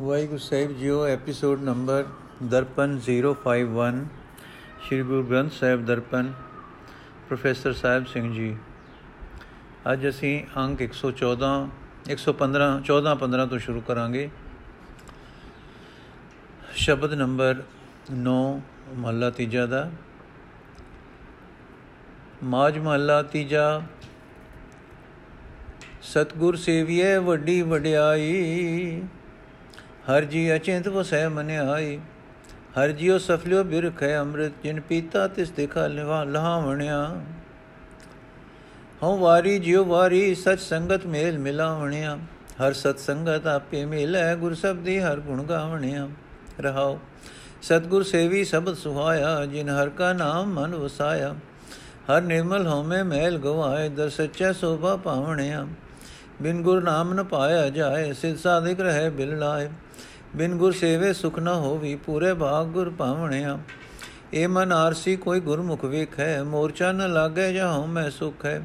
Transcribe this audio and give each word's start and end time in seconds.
ਵਾਹਿਗੁਰੂ 0.00 0.38
ਸਾਹਿਬ 0.38 0.78
JIO 0.78 1.04
episode 1.06 1.62
number 1.62 2.04
Darpan 2.42 3.00
051 3.06 3.98
Shri 4.82 5.02
Guru 5.02 5.22
Granth 5.22 5.52
Sahib 5.52 5.84
Darpan, 5.86 6.32
professor 7.28 7.72
Sahib 7.72 8.06
Singh 8.06 8.34
ji. 8.34 8.56
ਅੱਜ 9.92 10.08
ਅਸੀਂ 10.08 10.44
ਅੰਕ 10.56 10.82
114 10.82 11.68
115 12.10 12.80
14 12.84 13.14
15 13.14 13.46
ਤੋਂ 13.46 13.58
ਸ਼ੁਰੂ 13.58 13.80
ਕਰਾਂਗੇ। 13.80 14.30
ਸ਼ਬਦ 16.74 17.14
ਨੰਬਰ 17.14 17.62
9 18.12 18.60
ਮਹਲਾ 18.94 19.30
ਤੀਜਾ 19.30 19.66
ਦਾ। 19.66 19.90
ਮਾਜ 22.44 22.78
ਮਹਲਾ 22.78 23.22
ਤੀਜਾ। 23.22 23.82
ਸਤਗੁਰ 26.02 26.56
ਸੇਵੀਏ 26.56 27.16
ਵੱਡੀ 27.16 27.62
ਵਡਿਆਈ। 27.62 29.02
ਹਰ 30.10 30.24
ਜੀ 30.24 30.54
ਅਚਿੰਤ 30.54 30.88
ਵਸੈ 30.88 31.28
ਮਨਿਆਈ, 31.28 31.98
ਹਰ 32.78 32.92
ਜੀਉ 32.92 33.18
ਸਫਲਿਓ 33.18 33.62
ਬਿਰਖ 33.64 34.02
ਹੈ 34.02 34.18
ਅੰਮ੍ਰਿਤ, 34.20 34.52
ਜਿਨ 34.62 34.80
ਪੀਤਾ 34.80 35.26
ਤਿਸ 35.28 35.50
ਦੇਖਾ 35.50 35.86
ਲਿਵਾ 35.86 36.22
ਲਹਾਵਣਿਆ 36.24 37.20
ਹਉ 39.02 39.16
ਵਾਰੀ 39.18 39.58
ਜਿਉ 39.58 39.84
ਵਾਰੀ 39.84 40.34
ਸਚ 40.34 40.60
ਸੰਗਤ 40.60 41.06
ਮੇਲ 41.06 41.38
ਮਿਲਾਵਣਿਆ, 41.38 42.16
ਹਰ 42.60 42.72
ਸਤ 42.72 42.98
ਸੰਗਤ 42.98 43.46
ਆਪੇ 43.46 43.84
ਮਿਲੈ, 43.84 44.34
ਗੁਰ 44.34 44.54
ਸਬਦੀ 44.54 44.98
ਹਰ 45.00 45.20
ਗੁਣ 45.20 45.42
ਗਾਵਣਿਆ। 45.42 46.08
ਰਹਾਉ, 46.60 46.98
ਸਤਗੁਰ 47.62 48.02
ਸੇਵੀ 48.02 48.44
ਸਬਦ 48.44 48.74
ਸੁਹਾਇਆ, 48.74 49.44
ਜਿਨ 49.46 49.68
ਹਰ 49.68 49.88
ਕਾ 49.88 50.12
ਨਾਮ 50.12 50.52
ਮਨ 50.52 50.74
ਵਸਾਇਆ। 50.74 51.34
ਹਰ 52.10 52.22
ਨਿਰਮਲ 52.22 52.66
ਹਉਮੈ 52.66 53.02
ਮੈਲ 53.02 53.38
ਗਵਾਏ, 53.38 53.88
ਦਰ 53.88 54.08
ਸੱਚਾ 54.08 54.52
ਸੋਭਾ 54.52 54.96
ਪਾਵਣਿਆ। 54.96 55.66
ਬਿਨ 56.42 56.62
ਗੁਰ 56.62 56.82
ਨਾਮ 56.82 57.12
ਨ 57.14 57.24
ਪਾਇਆ 57.24 57.68
ਜਾਏ, 57.70 58.12
ਸਿਧ 58.12 58.36
ਸਾਧਿਕ 58.36 58.80
ਰਹੇ 58.80 59.08
ਬਿਲ 59.10 59.38
ਲਾਏ। 59.38 59.68
ਬਿਨ 60.36 60.54
ਗੁਰ 60.54 60.72
ਸੇਵੇ 60.72 61.12
ਸੁਖ 61.12 61.38
ਨ 61.38 61.48
ਹੋਵੀ, 61.48 61.94
ਪੂਰੇ 61.94 62.34
ਭਾਗ 62.34 62.66
ਗੁਰ 62.66 62.90
ਪਾਵਣਿਆ 62.90 63.58
ਏ 64.34 64.46
ਮਨ 64.46 64.72
ਆਰਸੀ 64.72 65.16
ਕੋਈ 65.16 65.40
ਗੁਰਮੁਖ 65.40 65.84
ਵੇਖੈ, 65.84 66.42
ਮੋਰਚਾ 66.42 66.92
ਨ 66.92 67.12
ਲਾਗੇ 67.12 67.52
ਜਹਾਂ 67.52 67.86
ਮੈਂ 67.86 68.10
ਸੁਖ। 68.10 68.44
ਹੈ 68.44 68.62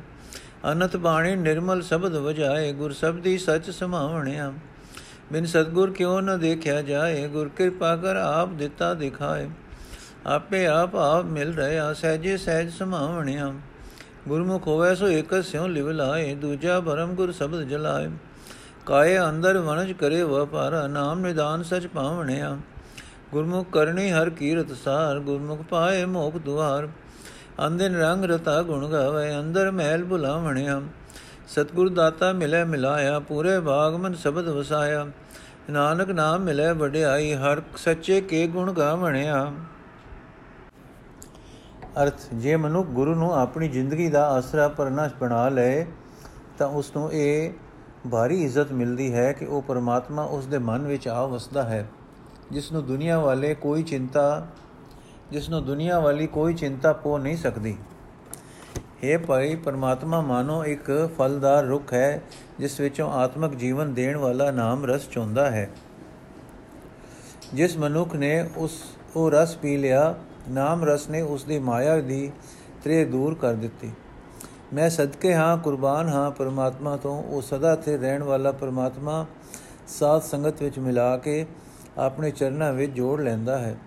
ਅਨਤ 0.72 0.98
ਬਾਣੀ 0.98 1.36
ਨਿਰਮਲ 1.36 1.82
ਸ਼ਬਦ 1.82 2.16
ਵਜਾਏ, 2.16 2.72
ਗੁਰ 2.74 2.92
ਸਬਦੀ 2.92 3.38
ਸਚ 3.38 3.70
ਸਮਾਵਣਿਆ। 3.70 4.54
ਬਿਨ 5.32 5.46
ਸਤਗੁਰ 5.46 5.92
ਕਿਉ 5.92 6.20
ਨ 6.22 6.40
ਦੇਖਿਆ 6.40 6.82
ਜਾਏ, 6.82 7.28
ਗੁਰ 7.28 7.50
ਕਿਰਪਾ 7.50 7.96
ਕਰ 7.96 8.16
ਆਪ 8.16 8.50
ਦਿੱਤਾ 8.50 8.94
ਦਿਖਾਏ। 8.94 9.50
ਆਪੇ 10.26 10.66
ਆਪ 10.68 10.96
ਆਪ 10.96 11.26
ਮਿਲ 11.26 11.54
ਰਹਾ, 11.54 11.94
ਸਹਿਜੇ 11.94 12.38
ਸਹਿਜ 12.38 12.72
ਸਮਾਵਣਿਆ। 12.72 13.54
ਗੁਰਮੁਖ 14.28 14.68
ਹੋਵੇ 14.68 14.96
ਸੋ 14.96 15.09
ਇਕ 15.09 15.44
ਸਿਉ 15.44 15.68
ਲਿਵ 15.68 15.90
ਲਾਏ, 15.90 16.36
ਦੂਜਾ 16.36 16.80
ਭਰਮ 16.80 17.14
ਗੁਰ 17.16 17.31
ਸ਼ਬਦ 17.31 17.62
ਜਲਾਏ। 17.62 18.09
ਕਾਏ 18.88 19.18
ਅੰਦਰ 19.20 19.58
ਵਣਜ 19.58 19.92
ਕਰੇ 19.92 20.24
ਵਪਾਰਾ, 20.24 20.88
ਨਾਮ 20.88 21.20
ਨਿਦਾਨ 21.20 21.64
ਸਚ 21.64 21.88
ਪਾਵਣਿਆ 21.88 22.58
ਗੁਰਮੁਖ 23.32 23.70
ਕਰਨੀ 23.72 24.12
ਹਰ 24.12 24.30
ਕੀਰਤ 24.30 24.72
ਸਾਰ, 24.72 25.20
ਗੁਰਮੁਖ 25.20 25.62
ਪਾਏ 25.62 26.06
ਮੋਖ 26.06 26.38
ਦੁਆਰ। 26.38 26.88
ਅੰਦਿਨ 27.68 27.96
ਰੰਗ 27.96 28.26
ਰਤਾ 28.26 28.62
ਗੁਣ 28.62 28.88
ਗਾਵੇ, 28.88 29.40
ਅੰਦਰ 29.40 29.72
ਮਹਿਲ 29.72 30.06
ਭੁਲਾਵਣਿਆ। 30.06 30.82
ਸਤਗੁਰ 31.48 31.90
ਦਾਤਾ 31.90 32.32
ਮਿਲੇ 32.32 32.64
ਮਿਲਾਇਆ, 32.64 33.20
ਪੂਰੇ 33.20 33.60
ਬਾਗ 33.60 33.96
ਮਨ 33.96 34.14
ਸ਼ਬਦ 34.14 34.48
ਵਸਾਇਆ। 34.48 35.06
ਨਾਨਕ 35.70 36.10
ਨਾਮ 36.10 36.42
ਮਿਲੇ 36.42 36.72
ਵਡਿਆਈ, 36.72 37.34
ਹਰ 37.34 37.62
ਸੱਚੇ 37.78 38.22
ਕੇ 38.22 38.48
ਗੁਣ 38.48 38.74
ਗਾਵਣਿਆ। 38.74 39.52
ਅਰਥ, 42.04 42.28
ਜੇ 42.34 42.56
ਮਨੁੱਖ 42.56 42.88
ਗੁਰੂ 42.88 43.16
ਨੂੰ 43.16 43.36
ਆਪਣੀ 43.36 43.68
ਜ਼ਿੰਦਗੀ 43.68 44.10
ਦਾ 44.10 44.28
ਆਸਰਾ 44.30 44.68
ਪਰਨਾਸ਼ 44.68 45.14
ਬਣਾ 45.14 45.50
ਲਏ, 45.50 45.86
ਤਾਂ 46.58 46.68
ਉਸ 46.68 46.96
ਨੂੰ 46.96 47.14
ਇਹ 47.14 47.52
ਭਾਰੀ 48.12 48.44
ਇੱਜ਼ਤ 48.44 48.72
ਮਿਲਦੀ 48.72 49.14
ਹੈ 49.14 49.31
ਕਿ 49.34 49.45
ਉਹ 49.45 49.62
ਪਰਮਾਤਮਾ 49.62 50.23
ਉਸ 50.23 50.45
ਦੇ 50.45 50.58
ਮਨ 50.58 50.86
ਵਿੱਚ 50.88 51.08
ਆ 51.08 51.26
ਵਸਦਾ 51.26 51.64
ਹੈ, 51.64 51.88
ਜਿਸ 52.52 52.72
ਨੂੰ 52.72 52.86
ਦੁਨੀਆ 52.86 53.20
ਵਾਲੇ 53.20 53.53
ਕੋਈ 53.56 53.84
ਚਿੰਤਾ, 53.84 54.48
ਜਿਸ 55.31 55.50
ਨੂੰ 55.50 55.66
ਦੁਨੀਆ 55.66 56.00
ਵਾਲੀ 56.00 56.28
ਕੋਈ 56.28 56.53
ਚਿੰਤਾ 56.53 56.94
ਪੋ 56.94 57.18
ਨਹੀਂ 57.18 57.38
ਸਕਦੀ। 57.38 57.78
ਇਹ 59.03 59.18
ਭਾਈ, 59.18 59.56
ਪਰਮਾਤਮਾ 59.56 60.22
ਮਾਨੋ 60.22 60.63
ਇੱਕ 60.66 61.09
ਫਲਦਾਰ 61.18 61.66
ਰੁੱਖ 61.66 61.94
ਹੈ, 61.94 62.22
ਜਿਸ 62.59 62.80
ਵਿੱਚੋਂ 62.80 63.12
ਆਤਮਿਕ 63.12 63.56
ਜੀਵਨ 63.56 63.94
ਦੇਣ 63.94 64.18
ਵਾਲਾ 64.18 64.52
ਨਾਮ 64.52 64.85
ਰਸ 64.85 65.09
ਚੋਂਦਾ 65.09 65.52
ਹੈ। 65.52 65.69
ਜਿਸ 67.53 67.78
ਮਨੁੱਖ 67.78 68.16
ਨੇ 68.16 68.50
ਉਸ, 68.58 68.81
ਉਹ 69.16 69.31
ਰਸ 69.31 69.56
ਪੀ 69.56 69.78
ਲਿਆ, 69.78 70.16
ਨਾਮ 70.50 70.84
ਰਸ 70.85 71.09
ਨੇ 71.09 71.22
ਉਸ 71.22 71.44
ਦੀ 71.44 71.59
ਮਾਇਆ 71.59 72.00
ਦੀ 72.02 72.31
ਤ੍ਰੇ 72.84 73.06
ਦੂਰ 73.06 73.35
ਕਰ 73.35 73.53
ਦਿੱਤੀ। 73.53 73.91
ਮੈਂ 74.73 74.89
ਸਦਕੇ 74.89 75.33
ਹਾਂ, 75.33 75.57
ਕੁਰਬਾਨ 75.57 76.07
ਹਾਂ 76.07 76.31
ਪਰਮਾਤਮਾ 76.31 76.97
ਤੋਂ। 76.97 77.23
ਉਹ 77.23 77.41
ਸਦਾ 77.41 77.75
ਤੇ 77.75 77.97
ਰਹਿਣ 77.97 78.23
ਵਾਲਾ 78.23 78.51
ਪਰਮਾਤਮਾ 78.51 79.25
ਸਾਧ 79.88 80.22
ਸੰਗਤ 80.22 80.61
ਵਿੱਚ 80.61 80.79
ਮਿਲਾ 80.79 81.17
ਕੇ 81.17 81.45
ਆਪਣੇ 81.97 82.31
ਚਰਨਾਂ 82.31 82.73
ਵਿੱਚ 82.73 82.91
ਜੋੜ 82.91 83.22
ਲੈਂਦਾ 83.22 83.57
ਹੈ। 83.57 83.78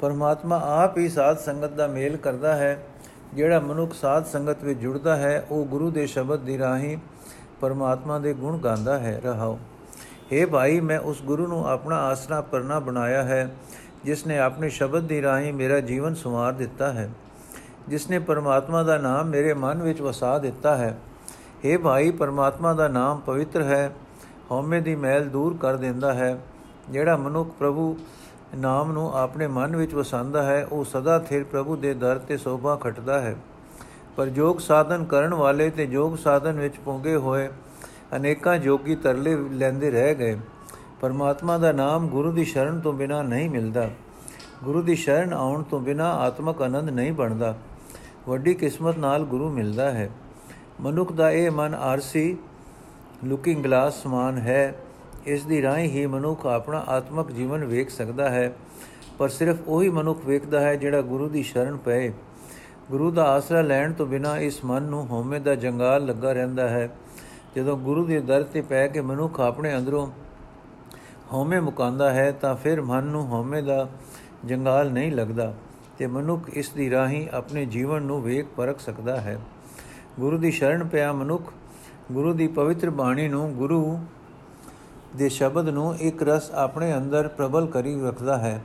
ਪਰਮਾਤਮਾ 0.00 0.60
ਆਪ 0.84 0.98
ਹੀ 0.98 1.08
ਸਾਧ 1.08 1.36
ਸੰਗਤ 1.36 1.68
ਦਾ 1.68 1.86
ਮੇਲ 1.86 2.16
ਕਰਦਾ 2.16 2.56
ਹੈ। 2.56 2.86
ਜਿਹੜਾ 3.34 3.60
ਮਨੁੱਖ 3.60 3.94
ਸਾਧ 3.94 4.24
ਸੰਗਤ 4.24 4.64
ਵਿੱਚ 4.64 4.80
ਜੁੜਦਾ 4.80 5.16
ਹੈ, 5.16 5.46
ਉਹ 5.50 5.64
ਗੁਰੂ 5.64 5.90
ਦੇ 5.90 6.06
ਸ਼ਬਦ 6.06 6.40
ਦੀ 6.40 6.58
ਰਾਹੀਂ 6.58 6.98
ਪਰਮਾਤਮਾ 7.60 8.18
ਦੇ 8.18 8.34
ਗੁਣ 8.34 8.58
ਗਾਉਂਦਾ 8.58 8.98
ਹੈ। 8.98 9.20
ਰਹਾਓ। 9.24 9.58
हे 10.32 10.48
ਭਾਈ, 10.48 10.80
ਮੈਂ 10.80 10.98
ਉਸ 10.98 11.22
ਗੁਰੂ 11.22 11.46
ਨੂੰ 11.46 11.68
ਆਪਣਾ 11.68 11.96
ਆਸਰਾ 11.96 12.40
ਪਰਨਾ 12.40 12.78
ਬਣਾਇਆ 12.78 13.22
ਹੈ 13.22 13.54
ਜਿਸ 14.04 14.26
ਨੇ 14.26 14.38
ਆਪਣੇ 14.38 14.68
ਸ਼ਬਦ 14.68 15.02
ਦੀ 15.02 15.22
ਰਾਹੀਂ 15.22 15.52
ਮੇਰਾ 15.52 15.80
ਜੀਵਨ 15.80 16.14
ਸੰਵਾਰ 16.14 16.52
ਦਿੱਤਾ 16.52 16.92
ਹੈ। 16.92 17.10
ਜਿਸ 17.88 18.10
ਨੇ 18.10 18.18
ਪਰਮਾਤਮਾ 18.18 18.82
ਦਾ 18.82 18.98
ਨਾਮ 18.98 19.26
ਮੇਰੇ 19.26 19.54
ਮਨ 19.54 19.82
ਵਿੱਚ 19.82 20.00
ਵਸਾ 20.00 20.38
ਦਿੱਤਾ 20.38 20.76
ਹੈ। 20.76 20.98
हे 21.66 21.80
ਭਾਈ, 21.80 22.10
ਪਰਮਾਤਮਾ 22.10 22.72
ਦਾ 22.72 22.88
ਨਾਮ 22.88 23.20
ਪਵਿੱਤਰ 23.20 23.62
ਹੈ। 23.62 23.94
ਹਉਮੈ 24.50 24.80
ਦੀ 24.80 24.96
ਮੈਲ 24.96 25.28
ਦੂਰ 25.28 25.56
ਕਰ 25.56 25.76
ਦਿੰਦਾ 25.76 26.12
ਹੈ। 26.12 26.38
ਜਿਹੜਾ 26.90 27.16
ਮਨੁੱਖ 27.16 27.50
ਪ੍ਰਭੂ 27.50 27.98
ਨਾਮ 28.56 28.92
ਨੂੰ 28.92 29.18
ਆਪਣੇ 29.18 29.46
ਮਨ 29.46 29.76
ਵਿੱਚ 29.76 29.94
ਵਸਾਉਂਦਾ 29.94 30.42
ਹੈ, 30.42 30.66
ਉਹ 30.72 30.84
ਸਦਾ 30.84 31.18
ਥਿਰ 31.18 31.44
ਪ੍ਰਭੂ 31.44 31.76
ਦੇ 31.76 31.94
ਦਰ 31.94 32.18
ਤੇ 32.18 32.36
ਸੋਭਾ 32.36 32.76
ਖਟਦਾ 32.76 33.20
ਹੈ। 33.20 33.36
ਪਰ 34.16 34.26
ਜੋਗ 34.26 34.56
ਸਾਧਨ 34.56 35.04
ਕਰਨ 35.04 35.34
ਵਾਲੇ 35.34 35.70
ਤੇ 35.70 35.86
ਜੋਗ 35.86 36.16
ਸਾਧਨ 36.16 36.52
ਵਿੱਚ 36.52 36.74
ਪਹੁੰਚੇ 36.84 37.16
ਹੋਏ 37.16 37.48
ਅਨੇਕਾਂ 38.16 38.58
ਜੋਗੀ 38.58 38.96
ਤਰਲੇ 38.96 39.36
ਲੈਂਦੇ 39.36 39.90
ਰਹਿ 39.90 40.14
ਗਏ। 40.14 40.38
ਪਰਮਾਤਮਾ 41.00 41.58
ਦਾ 41.58 41.72
ਨਾਮ 41.72 42.08
ਗੁਰੂ 42.08 42.32
ਦੀ 42.32 42.44
ਸ਼ਰਨ 42.44 42.80
ਤੋਂ 42.80 42.92
ਬਿਨਾ 42.92 43.22
ਨਹੀਂ 43.22 43.50
ਮਿਲਦਾ। 43.50 43.90
ਗੁਰੂ 44.64 44.82
ਦੀ 44.82 44.94
ਸ਼ਰਨ 44.94 45.32
ਆਉਣ 45.32 45.62
ਤੋਂ 45.62 45.80
ਬਿਨਾ 45.80 46.12
ਆਤਮਕ 46.12 46.62
ਆਨੰਦ 46.62 46.90
ਨਹੀਂ 46.90 47.12
ਬਣਦਾ। 47.12 47.56
ਵੱਡੀ 48.28 48.54
ਕਿਸਮਤ 48.54 48.98
ਨਾਲ 48.98 49.24
ਗੁਰੂ 49.24 49.50
ਮਿਲਦਾ 49.50 49.90
ਹੈ। 49.90 50.10
ਮਨੁੱਖ 50.80 51.12
ਦਾ 51.12 51.30
ਇਹ 51.30 51.50
ਮਨ 51.50 51.74
ਆਰਸੀ, 51.74 52.36
ਲੁਕਿੰਗ 53.24 53.64
ਗਲਾਸ 53.64 54.02
ਸਮਾਨ 54.02 54.38
ਹੈ। 54.38 54.74
ਇਸ 55.26 55.44
ਦੀ 55.44 55.62
ਰਾਹੀਂ 55.62 55.90
ਹੀ 55.90 56.06
ਮਨੁੱਖ 56.06 56.46
ਆਪਣਾ 56.46 56.84
ਆਤਮਕ 56.88 57.30
ਜੀਵਨ 57.30 57.64
ਵੇਖ 57.64 57.90
ਸਕਦਾ 57.90 58.30
ਹੈ। 58.30 58.52
ਪਰ 59.18 59.28
ਸਿਰਫ 59.28 59.56
ਉਹੀ 59.66 59.88
ਮਨੁੱਖ 59.88 60.26
ਵੇਖਦਾ 60.26 60.60
ਹੈ 60.60 60.76
ਜਿਹੜਾ 60.76 61.02
ਗੁਰੂ 61.02 61.28
ਦੀ 61.28 61.42
ਸ਼ਰਨ 61.42 61.76
ਪਏ। 61.76 62.12
ਗੁਰੂ 62.90 63.10
ਦਾ 63.10 63.24
ਆਸਰਾ 63.24 63.60
ਲੈਣ 63.60 63.92
ਤੋਂ 63.92 64.06
ਬਿਨਾ 64.06 64.38
ਇਸ 64.38 64.64
ਮਨ 64.64 64.82
ਨੂੰ 64.82 65.12
ਹਉਮੈ 65.12 65.38
ਦਾ 65.38 65.54
ਜੰਗਾਲ 65.54 66.06
ਲੱਗਾ 66.06 66.32
ਰਹਿੰਦਾ 66.32 66.68
ਹੈ। 66.68 66.96
ਜਦੋਂ 67.56 67.76
ਗੁਰੂ 67.76 68.04
ਦੇ 68.04 68.20
ਦਰ 68.20 68.42
ਤੇ 68.42 68.60
ਪੈ 68.60 68.88
ਕੇ 68.88 69.00
ਮਨੁੱਖ 69.00 69.40
ਆਪਣੇ 69.40 69.76
ਅੰਦਰੋਂ 69.76 70.06
ਹਉਮੈ 71.32 71.60
ਮੁਕਾਂਦਾ 71.60 72.12
ਹੈ 72.12 72.32
ਤਾਂ 72.32 72.54
ਫਿਰ 72.54 72.82
ਮਨ 72.82 73.04
ਨੂੰ 73.04 73.32
ਹਉਮੈ 73.32 73.60
ਦਾ 73.60 73.88
ਜੰਗਾਲ 74.44 74.92
ਨਹੀਂ 74.92 75.12
ਲੱਗਦਾ। 75.12 75.54
ਤੇ 76.02 76.06
ਮਨੁੱਖ 76.06 76.48
ਇਸ 76.48 76.68
ਦੀ 76.68 76.90
ਰਾਹੀਂ 76.90 77.28
ਆਪਣੇ 77.34 77.66
ਜੀਵਨ 77.66 78.02
ਨੂੰ 78.02 78.22
ਵੇਖ 78.22 78.46
ਪਰਖ 78.56 78.80
ਸਕਦਾ 78.80 79.20
ਹੈ। 79.20 79.40
ਗੁਰੂ 80.20 80.38
ਦੀ 80.38 80.50
ਸ਼ਰਨ 80.50 80.88
ਪਿਆ 80.88 81.12
ਮਨੁੱਖ। 81.12 81.52
ਗੁਰੂ 82.12 82.32
ਦੀ 82.32 82.48
ਪਵਿੱਤਰ 82.48 82.90
ਬਾਣੀ 82.90 83.28
ਨੂੰ 83.28 83.54
ਗੁਰੂ 83.54 83.98
ਦੇ 85.16 85.28
ਸ਼ਬਦ 85.28 85.68
ਨੂੰ 85.68 85.96
ਇੱਕ 85.96 86.28
ਰਸ 86.28 86.50
ਆਪਣੇ 86.50 86.96
ਅੰਦਰ 86.96 87.28
ਪ੍ਰਬਲ 87.28 87.66
ਕਰੀ 87.66 88.02
ਰੱਖਦਾ 88.02 88.38
ਹੈ 88.38 88.62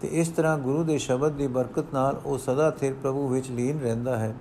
ਤੇ 0.00 0.08
ਇਸ 0.08 0.28
ਤਰ੍ਹਾਂ 0.28 0.58
ਗੁਰੂ 0.58 0.84
ਦੇ 0.84 0.98
ਸ਼ਬਦ 0.98 1.32
ਦੀ 1.32 1.46
ਬਰਕਤ 1.46 1.84
ਨਾਲ 1.94 2.20
ਉਹ 2.24 2.38
ਸਦਾ 2.38 2.70
ਥਿਰ 2.70 2.94
ਪ੍ਰਭੂ 3.02 3.28
ਵਿੱਚ 3.28 3.50
ਲੀਨ 3.50 3.80
ਰਹਿੰਦਾ 3.80 4.18
ਹੈ। 4.18 4.34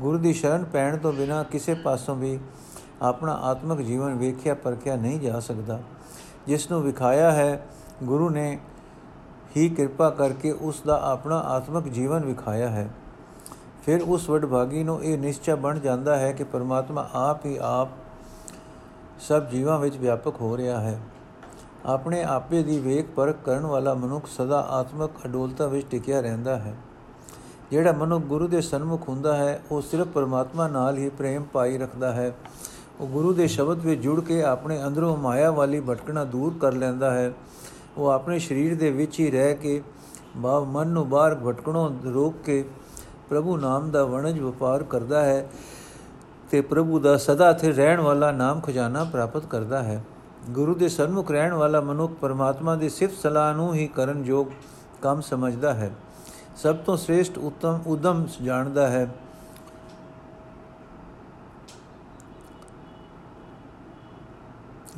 ਗੁਰੂ 0.00 0.18
ਦੀ 0.18 0.32
ਸ਼ਰਨ 0.32 0.64
ਪੈਣ 0.64 0.96
ਤੋਂ 0.96 1.12
ਬਿਨਾ 1.12 1.42
ਕਿਸੇ 1.42 1.74
ਪਾਸੋਂ 1.74 2.16
ਵੀ 2.16 2.38
ਆਪਣਾ 3.02 3.32
ਆਤਮਿਕ 3.32 3.86
ਜੀਵਨ 3.86 4.14
ਵੇਖਿਆ 4.14 4.54
ਪਰਖਿਆ 4.54 4.96
ਨਹੀਂ 4.96 5.20
ਜਾ 5.20 5.40
ਸਕਦਾ। 5.40 5.80
ਜਿਸ 6.46 6.70
ਨੂੰ 6.70 6.82
ਵਿਖਾਇਆ 6.82 7.32
ਹੈ, 7.32 7.66
ਗੁਰੂ 8.04 8.30
ਨੇ 8.30 8.58
ਹੀ 9.56 9.68
ਕਿਰਪਾ 9.68 10.10
ਕਰਕੇ 10.10 10.52
ਉਸ 10.52 10.82
ਦਾ 10.86 11.02
ਆਪਣਾ 11.02 11.38
ਆਤਮਿਕ 11.38 11.92
ਜੀਵਨ 11.92 12.24
ਵਿਖਾਇਆ 12.24 12.68
ਹੈ। 12.68 12.90
ਫਿਰ 13.86 14.00
ਉਸ 14.02 14.30
ਵਡਭਾਗੀ 14.30 14.84
ਨੂੰ 14.84 15.04
ਇਹ 15.04 15.18
ਨਿਸ਼ਚੈ 15.18 15.54
ਬਣ 15.54 15.78
ਜਾਂਦਾ 15.78 16.16
ਹੈ 16.16 16.32
ਕਿ 16.32 16.44
ਪਰਮਾਤਮਾ 16.44 17.08
ਆਪ 17.14 17.46
ਹੀ 17.46 17.58
ਆਪ 17.62 17.88
ਸਭ 19.20 19.46
ਜੀਵਾਂ 19.46 19.78
ਵਿੱਚ 19.78 19.96
ਵਿਆਪਕ 19.96 20.40
ਹੋ 20.40 20.56
ਰਿਹਾ 20.56 20.80
ਹੈ। 20.80 21.00
ਆਪਣੇ 21.86 22.22
ਆਪੇ 22.22 22.62
ਦੀ 22.62 22.78
ਵੇਖ 22.78 23.06
ਪਰਖ 23.16 23.36
ਕਰਨ 23.44 23.66
ਵਾਲਾ 23.66 23.94
ਮਨੁੱਖ 23.94 24.26
ਸਦਾ 24.26 24.60
ਆਤਮਿਕ 24.60 25.10
ਅਡੋਲਤਾ 25.26 25.66
ਵਿੱਚ 25.66 25.86
ਟਿਕਿਆ 25.90 26.20
ਰਹਿੰਦਾ 26.20 26.56
ਹੈ। 26.56 26.74
ਜਿਹੜਾ 27.70 27.92
ਮਨੁੱਖ 27.92 28.24
ਗੁਰੂ 28.24 28.48
ਦੇ 28.48 28.60
ਸਨਮੁਖ 28.60 29.08
ਹੁੰਦਾ 29.08 29.36
ਹੈ, 29.36 29.62
ਉਹ 29.70 29.82
ਸਿਰਫ 29.82 30.06
ਪਰਮਾਤਮਾ 30.06 30.68
ਨਾਲ 30.68 30.98
ਹੀ 30.98 31.08
ਪ੍ਰੇਮ 31.08 31.42
ਪਾਈ 31.42 31.78
ਰੱਖਦਾ 31.78 32.12
ਹੈ। 32.12 32.32
ਉਹ 33.00 33.06
ਗੁਰੂ 33.06 33.32
ਦੇ 33.32 33.46
ਸ਼ਬਦ 33.46 33.78
ਵਿੱਚ 33.78 34.02
ਜੁੜ 34.02 34.20
ਕੇ 34.20 34.42
ਆਪਣੇ 34.42 34.84
ਅੰਦਰੋਂ 34.84 35.16
ਮਾਇਆ 35.16 35.50
ਵਾਲੀ 35.50 35.80
ਭਟਕਣਾ 35.80 36.24
ਦੂਰ 36.24 36.54
ਕਰ 36.60 36.72
ਲੈਂਦਾ 36.72 37.10
ਹੈ। 37.10 37.32
ਉਹ 37.96 38.08
ਆਪਣੇ 38.08 38.38
ਸਰੀਰ 38.38 38.74
ਦੇ 38.74 38.90
ਵਿੱਚ 38.90 39.20
ਹੀ 39.20 39.30
ਰਹਿ 39.30 39.54
ਕੇ 39.54 39.82
ਭਾਵ 40.42 40.64
ਮਨ 40.64 40.88
ਨੂੰ 40.88 41.08
ਬਾਹਰ 41.08 41.34
ਭਟਕਣੋਂ 41.34 41.90
ਰੋਕ 42.04 42.34
ਕੇ 42.44 42.64
ਪ੍ਰਭੂ 43.30 43.56
ਨਾਮ 43.56 43.90
ਦਾ 43.90 44.04
ਵਣਜ 44.04 44.40
ਵਪਾਰ 44.40 44.82
ਕਰਦਾ 44.82 45.24
ਹੈ 45.24 45.48
ਤੇ 46.50 46.60
ਪ੍ਰਭੂ 46.60 46.98
ਦਾ 46.98 47.16
ਸਦਾ 47.16 47.52
ਸਥਿਰ 47.52 47.74
ਰਹਿਣ 47.74 48.00
ਵਾਲਾ 48.00 48.30
ਨਾਮ 48.30 48.60
ਖਜ਼ਾਨਾ 48.60 49.04
ਪ੍ਰਾਪਤ 49.04 49.46
ਕਰਦਾ 49.46 49.82
ਹੈ। 49.82 50.04
ਗੁਰੂ 50.50 50.74
ਦੇ 50.74 50.88
ਸਨਮੁਖ 50.88 51.30
ਰਹਿਣ 51.30 51.52
ਵਾਲਾ 51.52 51.80
ਮਨੁੱਖ 51.80 52.12
ਪਰਮਾਤਮਾ 52.12 52.74
ਦੀ 52.74 52.88
ਸਿਫਤ 52.88 53.22
ਸਲਾਹ 53.22 53.54
ਨੂੰ 53.54 53.74
ਹੀ 53.74 53.86
ਕਰਨ 53.86 54.24
ਯੋਗ 54.24 54.46
ਕੰਮ 55.02 55.20
ਸਮਝਦਾ 55.20 55.74
ਹੈ। 55.74 55.90
ਸਭ 56.56 56.76
ਤੋਂ 56.76 56.96
ਸ੍ਰੇਸ਼ਟ 56.96 57.38
ਉਤਮ 57.38 57.80
ਉਦਮ 57.86 58.26
ਜਾਣਦਾ 58.42 58.86
ਹੈ। 58.88 59.08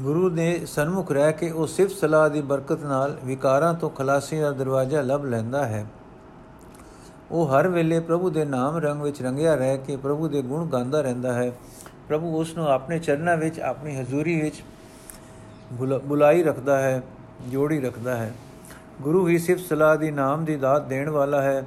ਗੁਰੂ 0.00 0.28
ਦੇ 0.28 0.66
ਸਨਮੁਖ 0.66 1.10
ਰਹਿ 1.12 1.32
ਕੇ 1.32 1.50
ਉਹ 1.50 1.66
ਸਿਫਤ 1.66 1.94
ਸਲਾਹ 1.94 2.30
ਦੀ 2.30 2.40
ਬਰਕਤ 2.40 2.82
ਨਾਲ 2.82 3.16
ਵਿਕਾਰਾਂ 3.24 3.74
ਤੋਂ 3.74 3.90
ਖਲਾਸੀ 3.90 4.38
ਦਾ 4.38 4.50
ਦਰਵਾਜ਼ਾ 4.50 5.00
ਲੱਭ 5.00 5.24
ਲੈਂਦਾ 5.24 5.64
ਹੈ। 5.64 5.84
ਉਹ 7.30 7.48
ਹਰ 7.48 7.68
ਵੇਲੇ 7.68 8.00
ਪ੍ਰਭੂ 8.00 8.30
ਦੇ 8.30 8.44
ਨਾਮ 8.44 8.76
ਰੰਗ 8.76 9.02
ਵਿੱਚ 9.02 9.22
ਰੰਗਿਆ 9.22 9.54
ਰਹਿ 9.54 9.78
ਕੇ 9.78 9.96
ਪ੍ਰਭੂ 9.96 10.28
ਦੇ 10.28 10.42
ਗੁਣ 10.42 10.66
ਗਾਉਂਦਾ 10.66 11.00
ਰਹਿੰਦਾ 11.00 11.32
ਹੈ। 11.32 11.50
ਪ੍ਰਭੂ 12.08 12.36
ਉਸ 12.40 12.56
ਨੂੰ 12.56 12.66
ਆਪਣੇ 12.68 12.98
ਚਰਨਾਂ 12.98 13.36
ਵਿੱਚ, 13.36 13.60
ਆਪਣੀ 13.60 13.96
ਹਜ਼ੂਰੀ 13.96 14.40
ਵਿੱਚ 14.40 14.62
ਬੁਲਾਈ 16.04 16.42
ਰੱਖਦਾ 16.42 16.78
ਹੈ, 16.78 17.02
ਜੋੜੀ 17.48 17.80
ਰੱਖਦਾ 17.80 18.16
ਹੈ। 18.16 18.32
ਗੁਰੂ 19.02 19.28
ਹੀ 19.28 19.38
ਸਿਫਤ 19.38 19.64
ਸਲਾਹ 19.64 19.96
ਦੀ 19.96 20.10
ਨਾਮ 20.10 20.44
ਦੀ 20.44 20.56
ਦਾਤ 20.56 20.86
ਦੇਣ 20.86 21.10
ਵਾਲਾ 21.10 21.42
ਹੈ, 21.42 21.64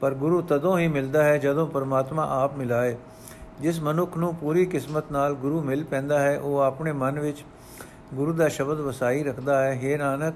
ਪਰ 0.00 0.14
ਗੁਰੂ 0.14 0.40
ਤਦੋਂ 0.42 0.78
ਹੀ 0.78 0.88
ਮਿਲਦਾ 0.88 1.24
ਹੈ 1.24 1.36
ਜਦੋਂ 1.38 1.66
ਪਰਮਾਤਮਾ 1.66 2.26
ਆਪ 2.42 2.56
ਮਿਲਾਏ। 2.58 2.96
ਜਿਸ 3.60 3.80
ਮਨੁੱਖ 3.80 4.16
ਨੂੰ 4.16 4.34
ਪੂਰੀ 4.34 4.64
ਕਿਸਮਤ 4.66 5.04
ਨਾਲ 5.12 5.34
ਗੁਰੂ 5.34 5.62
ਮਿਲ 5.62 5.84
ਪੈਂਦਾ 5.84 6.18
ਹੈ, 6.20 6.38
ਉਹ 6.38 6.58
ਆਪਣੇ 6.58 6.92
ਮਨ 6.92 7.20
ਵਿੱਚ 7.20 7.44
ਗੁਰੂ 8.14 8.32
ਦਾ 8.32 8.48
ਸ਼ਬਦ 8.48 8.80
ਵਸਾਈ 8.80 9.22
ਰੱਖਦਾ 9.24 9.64
ਹੈ। 9.64 9.80
हे 9.84 9.98
ਨਾਨਕ, 9.98 10.34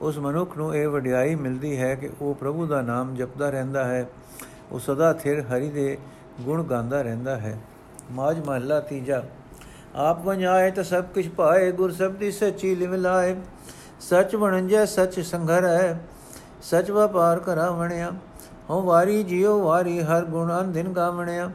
ਉਸ 0.00 0.18
ਮਨੁੱਖ 0.18 0.56
ਨੂੰ 0.56 0.74
ਇਹ 0.76 0.88
ਵਡਿਆਈ 0.88 1.34
ਮਿਲਦੀ 1.34 1.80
ਹੈ 1.80 1.94
ਕਿ 1.94 2.10
ਉਹ 2.20 2.34
ਪ੍ਰਭੂ 2.34 2.66
ਦਾ 2.66 2.80
ਨਾਮ 2.80 3.14
ਜਪਦਾ 3.14 3.50
ਰਹਿੰਦਾ 3.50 3.84
ਹੈ। 3.84 4.08
ਉਹ 4.72 4.78
ਸਦਾ 4.78 5.12
ਥਿਰ 5.12 5.40
ਹਰੀ 5.40 5.70
ਦੇ 5.70 5.98
ਗੁਣ 6.40 6.62
ਗਾਉਂਦਾ 6.64 7.02
ਰਹਿੰਦਾ 7.02 7.36
ਹੈ। 7.36 7.58
ਮਾਜ 8.12 8.46
ਮਹੱਲਾ 8.46 8.80
ਤੀਜਾ, 8.80 9.22
ਆਪ 9.94 10.24
ਵਣਾਏ 10.24 10.70
ਤਾਂ 10.70 10.84
ਸਭ 10.84 11.04
ਕੁਝ 11.04 11.28
ਪਾਏ, 11.28 11.72
ਗੁਰ 11.72 11.92
ਸਬਦੀ 11.92 12.30
ਸੱਚੀ 12.30 12.74
ਲਿਵ 12.74 12.94
ਲਾਏ। 12.94 13.36
ਸਚ 14.00 14.36
ਬਣਜੈ, 14.36 14.84
ਸਚ 14.84 15.20
ਸੰਘਰ 15.20 15.64
ਹੈ 15.64 16.00
ਸਚ 16.62 16.90
ਵਪਾਰ 16.90 17.38
ਕਰਾ 17.38 17.70
ਵਣਿਆ। 17.70 18.12
ਹਉ 18.70 18.82
ਵਾਰੀ 18.82 19.22
ਜਿਉ 19.22 19.60
ਵਾਰੀ, 19.62 20.00
ਹਰ 20.00 20.24
ਗੁਣ 20.24 20.60
ਅੰਦਿਨ 20.60 20.92
ਗਾਵਣਿਆ। 20.92 21.50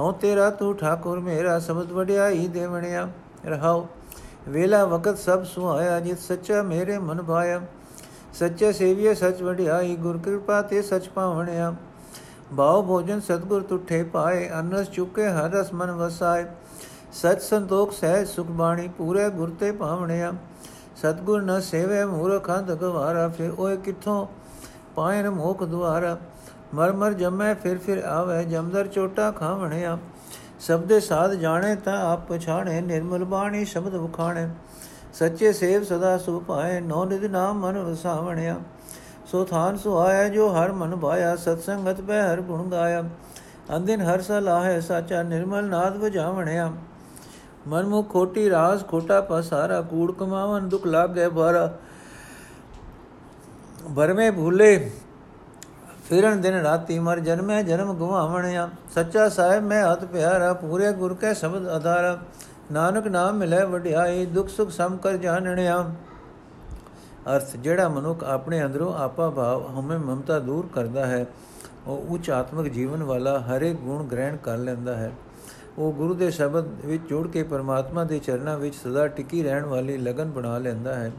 ਹਉ 0.00 0.12
ਤੇਰਾ 0.12 0.50
ਤੂੰ 0.50 0.76
ਠਾਕੁਰ, 0.76 1.20
ਮੇਰਾ 1.20 1.58
ਸਬਦ 1.58 1.92
ਵਡਿਆਈ 1.92 2.48
ਦੇਵਣਿਆ 2.48 3.08
ਰਹਾਉ 3.46 3.86
ਵੇਲਾ 4.48 4.84
ਵਕਤ 4.84 5.18
ਸਭ 5.18 5.42
ਸੁਹਾਇਆ, 5.44 5.98
ਜਿਤ 6.00 6.18
ਸੱਚਾ 6.18 6.62
ਮੇਰੇ 6.62 6.98
ਮਨ 6.98 7.22
ਭਾਇਆ। 7.22 7.60
ਸੱਚੇ 8.34 8.72
ਸੇਵੀਏ, 8.72 9.14
ਸਚ 9.14 9.42
ਵਡਿਆਈ, 9.42 9.96
ਗੁਰ 9.96 10.18
ਕਿਰਪਾ 10.18 10.60
ਤੇ 10.62 10.80
ਸਚ 10.82 11.08
ਪਾਵਣਿਆ 11.08 11.74
ਬਾਉ 12.52 12.82
ਭੋਜਨ 12.82 13.20
ਸਤਗੁਰ 13.20 13.62
ਤੁਠੇ 13.62 14.02
ਪਾਏ, 14.02 14.48
ਅਨਸ 14.60 14.88
ਚੁਕੇ 14.88 15.28
ਹਰ 15.28 15.50
ਰਸ 15.50 15.72
ਮਨ 15.74 15.90
ਵਸਾਏ। 15.92 16.46
ਸਚ 17.12 17.42
ਸੰਤੋਖ 17.42 17.92
ਸਹਿ 17.92 18.24
ਸੁਖ 18.24 18.46
ਬਾਣੀ 18.52 18.88
ਪੂਰੇ 18.88 19.28
ਗੁਰ 19.30 19.50
ਤੇ 19.50 19.70
ਪਾਵਣਿਆ 19.72 20.32
ਸਤਗੁਰ 20.96 21.42
ਨ 21.42 21.60
ਸੇਵੇ 21.60 22.04
ਮੂਰਖ 22.04 22.50
ਅੰਧ 22.50 22.72
ਗਵਾਰਾ, 22.72 23.28
ਫਿਰ 23.28 23.52
ਓਏ 23.58 23.76
ਕਿੱਥੋਂ 23.76 24.26
ਪਾਇਨ 24.96 25.28
ਮੋਖ 25.30 25.62
ਦੁਆਰਾ। 25.64 26.16
ਮਰ 26.74 26.92
ਮਰ 26.92 27.12
ਜਮੈ, 27.12 27.54
ਫਿਰ 27.54 27.78
ਫਿਰ 27.78 28.02
ਆਵੇ, 28.04 28.44
ਜਮਦਰ 28.44 28.86
ਚੋਟਾ 28.86 29.30
ਖਾਵਣਿਆ। 29.30 29.98
ਸਬਦੇ 30.60 31.00
ਸਾਧ 31.00 31.32
ਜਾਣੇ 31.32 31.74
ਤਾਂ 31.74 32.12
ਆਪ 32.12 32.26
ਪਛਾਣੇ, 32.28 32.80
ਨਿਰਮਲ 32.80 33.24
ਬਾਣੀ 33.24 33.64
ਸ਼ਬਦ 33.64 33.94
ਵਖਾਣੇ। 33.94 34.48
ਸੱਚੇ 35.14 35.52
ਸੇਵ 35.52 35.84
ਸਦਾ 35.84 36.16
ਸੁ 36.18 36.40
ਪਾਏ, 36.40 36.80
ਨੋ 36.80 37.04
ਨਿਦ 37.04 37.24
ਨਾਮ 37.24 37.60
ਮਨ 37.60 37.78
ਵਸਾਵਣਿਆ। 37.78 38.56
ਸੋ 39.26 39.44
ਥਾਨ 39.44 39.76
ਸੁਆਇਆ 39.76 40.28
ਜੋ 40.28 40.48
ਹਰ 40.48 40.72
ਮਨ 40.72 40.96
ਭਾਇਆ 40.96 41.36
ਸਤ 41.36 41.58
ਸੰਗਤ 41.58 42.00
ਬੈ 42.00 42.22
ਹਰ 42.22 42.40
ਗੁਣ 42.40 42.68
ਗਾਇਆ। 42.68 43.02
ਅੰਦਿਨ 43.76 44.00
ਹਰ 44.00 44.20
ਸਲਾਹੇ 44.20 44.80
ਸਾਚਾ 44.80 45.22
ਨਿਰਮਲ 45.22 45.64
ਨਾਦ 45.64 45.96
ਵਜਾਵਣਿਆ। 45.96 46.72
ਮਨ 47.68 47.86
ਮੁ 47.86 48.02
ਖੋਟੀ 48.02 48.50
ਰਾਸ, 48.50 48.86
ਖੋਟਾ 48.86 49.20
ਪਸਾਰਾ 49.20 49.80
ਕੂੜ 49.80 50.12
ਕਮਾਵਨ 50.12 50.68
ਦੁਖ 50.68 50.86
ਲਾਗੇ 50.86 51.28
ਭਰਾ 51.28 51.72
ਭਰਮੇ 53.96 54.30
ਭੂਲੇ 54.30 54.90
ਫਿਰਨ 56.08 56.40
ਦਿਨ 56.40 56.54
ਰਾਤੀ 56.54 56.98
ਮਰ 56.98 57.18
ਜਨਮੈ 57.18 57.62
ਜਨਮ 57.62 57.92
ਗਵਾਵਣਿਆ 57.94 58.68
ਸੱਚਾ 58.94 59.28
ਸਾਹਿਬ, 59.28 59.64
ਮੈਂ 59.64 59.84
ਹੱਥ 59.92 60.04
ਪਿਆਰਾ, 60.04 60.52
ਪੂਰੇ 60.52 60.92
ਗੁਰ 60.92 61.14
ਕੈ 61.14 61.32
ਸ਼ਬਦ 61.32 61.66
ਆਧਾਰ। 61.68 62.18
ਨਾਨਕ 62.72 63.06
ਨਾਮ 63.06 63.36
ਮਿਲੇ 63.36 63.64
ਵਡਿਆਈ, 63.64 64.24
ਦੁਖ 64.26 64.48
ਸੁਖ 64.48 64.70
ਸਮ 64.70 64.96
ਕਰ 64.96 65.16
ਜਾਣਣਿਆ। 65.16 65.82
ਅਰਥ, 67.34 67.56
ਜਿਹੜਾ 67.56 67.88
ਮਨੁੱਖ 67.88 68.24
ਆਪਣੇ 68.24 68.64
ਅੰਦਰੋਂ 68.64 68.92
ਆਪਾ 68.94 69.28
ਭਾਵ 69.30 69.66
ਹਮੇ 69.78 69.96
ਮਮਤਾ 69.96 70.38
ਦੂਰ 70.38 70.68
ਕਰਦਾ 70.74 71.06
ਹੈ, 71.06 71.26
ਉਹ 71.86 72.06
ਉੱਚ 72.08 72.30
ਆਤਮਿਕ 72.30 72.72
ਜੀਵਨ 72.72 73.02
ਵਾਲਾ 73.02 73.38
ਹਰੇ 73.40 73.72
ਗੁਣ 73.74 74.06
ਗ੍ਰਹਿਣ 74.06 74.36
ਕਰ 74.36 74.56
ਲੈਂਦਾ 74.56 74.96
ਹੈ। 74.96 75.12
ਉਹ 75.78 75.92
ਗੁਰੂ 75.92 76.14
ਦੇ 76.14 76.30
ਸ਼ਬਦ 76.30 76.66
ਵਿੱਚ 76.84 77.02
ਜੁੜ 77.08 77.26
ਕੇ 77.28 77.42
ਪਰਮਾਤਮਾ 77.42 78.04
ਦੇ 78.04 78.18
ਚਰਨਾਂ 78.18 78.58
ਵਿੱਚ 78.58 78.74
ਸਦਾ 78.74 79.06
ਟਿਕੀ 79.06 79.42
ਰਹਿਣ 79.42 79.64
ਵਾਲੀ 79.64 79.96
ਲਗਨ 79.96 80.30
ਬਣਾ 80.30 80.58
ਲੈਂਦਾ 80.58 80.94
ਹੈ। 80.94 81.12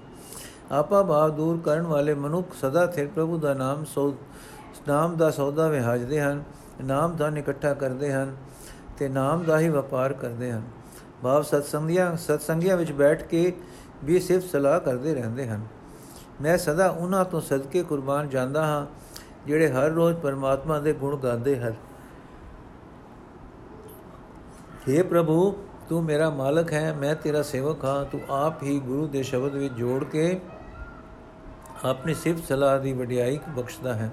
ਆਪਾ 0.71 1.03
ਭਾਵ 1.03 1.35
ਦੂਰ 1.35 1.59
ਕਰਨ 1.65 1.81
ਵਾਲੇ 1.81 2.13
ਮਨੁੱਖ 2.13 2.53
ਸਦਾ 2.61 2.85
ਥਿਰ 2.85 3.07
ਪ੍ਰਭੂ 3.07 3.37
ਦਾ 3.37 3.53
ਨਾਮ 3.53 3.85
ਸੋ 3.85 4.13
ਨਾਮ 4.87 5.17
ਦਾ 5.17 5.31
ਸੌਦਾ 5.31 5.67
ਵਿਹਾਜਦੇ 5.67 6.21
ਹਨ, 6.21 6.43
ਨਾਮ 6.83 7.15
ਦਾ 7.15 7.27
ਇਕੱਠਾ 7.27 7.73
ਕਰਦੇ 7.73 8.13
ਹਨ 8.13 8.35
ਤੇ 8.97 9.09
ਨਾਮ 9.09 9.43
ਦਾ 9.43 9.59
ਹੀ 9.59 9.69
ਵਪਾਰ 9.69 10.13
ਕਰਦੇ 10.13 10.51
ਹਨ। 10.51 10.61
ਭਾਵ 11.23 11.41
ਸਤਸੰਗੀਆਂ 11.41 12.17
ਸਤਸੰਗੀਆਂ 12.17 12.77
ਵਿੱਚ 12.77 12.91
ਬੈਠ 12.91 13.23
ਕੇ 13.23 13.53
ਵੀ 14.03 14.19
ਸਿਰਫ 14.19 14.43
ਸਲਾਹ 14.43 14.79
ਕਰਦੇ 14.79 15.13
ਰਹਿੰਦੇ 15.13 15.47
ਹਨ। 15.47 15.67
ਮੈਂ 16.41 16.57
ਸਦਾ 16.57 16.87
ਉਹਨਾਂ 16.87 17.25
ਤੋਂ 17.25 17.41
ਸਦਕੇ 17.41 17.83
ਕੁਰਬਾਨ 17.83 18.29
ਜਾਂਦਾ 18.29 18.65
ਹਾਂ, 18.65 18.85
ਜਿਹੜੇ 19.47 19.71
ਹਰ 19.71 19.89
ਰੋਜ਼ 19.89 20.17
ਪਰਮਾਤਮਾ 20.17 20.79
ਦੇ 20.79 20.93
ਗੁਣ 20.93 21.17
ਗਾਉਂਦੇ 21.17 21.59
ਹਨ। 21.59 21.73
हे 24.89 25.03
ਪ੍ਰਭੂ, 25.03 25.63
ਤੂੰ 25.89 26.03
ਮੇਰਾ 26.03 26.29
ਮਾਲਕ 26.29 26.73
ਹੈ, 26.73 26.93
ਮੈਂ 26.93 27.15
ਤੇਰਾ 27.15 27.41
ਸੇਵਕ 27.41 27.85
ਹਾਂ, 27.85 28.05
ਤੂੰ 28.05 28.21
ਆਪ 28.29 28.63
ਹੀ 28.63 28.79
ਗੁਰੂ 28.79 29.07
ਦੇ 29.07 29.23
ਸ਼ਬਦ 29.23 29.55
ਵਿੱਚ 29.55 29.73
ਜੋੜ 29.73 30.03
ਕੇ 30.03 30.39
ਆਪਣੀ 31.85 32.13
ਸਿਫਤ 32.13 32.43
ਸਲਾਹ 32.43 32.79
ਦੀ 32.79 32.93
ਵਡਿਆਈ 32.93 33.39
ਬਖਸ਼ਦਾ 33.49 33.93
ਹੈ। 33.93 34.09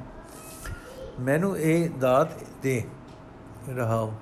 ਮੈਨੂੰ 1.20 1.58
ਇਹ 1.58 1.90
ਦਾਤ 1.90 2.28
ਦੇ 2.62 2.84
ਰਹਾਓ 3.68 4.12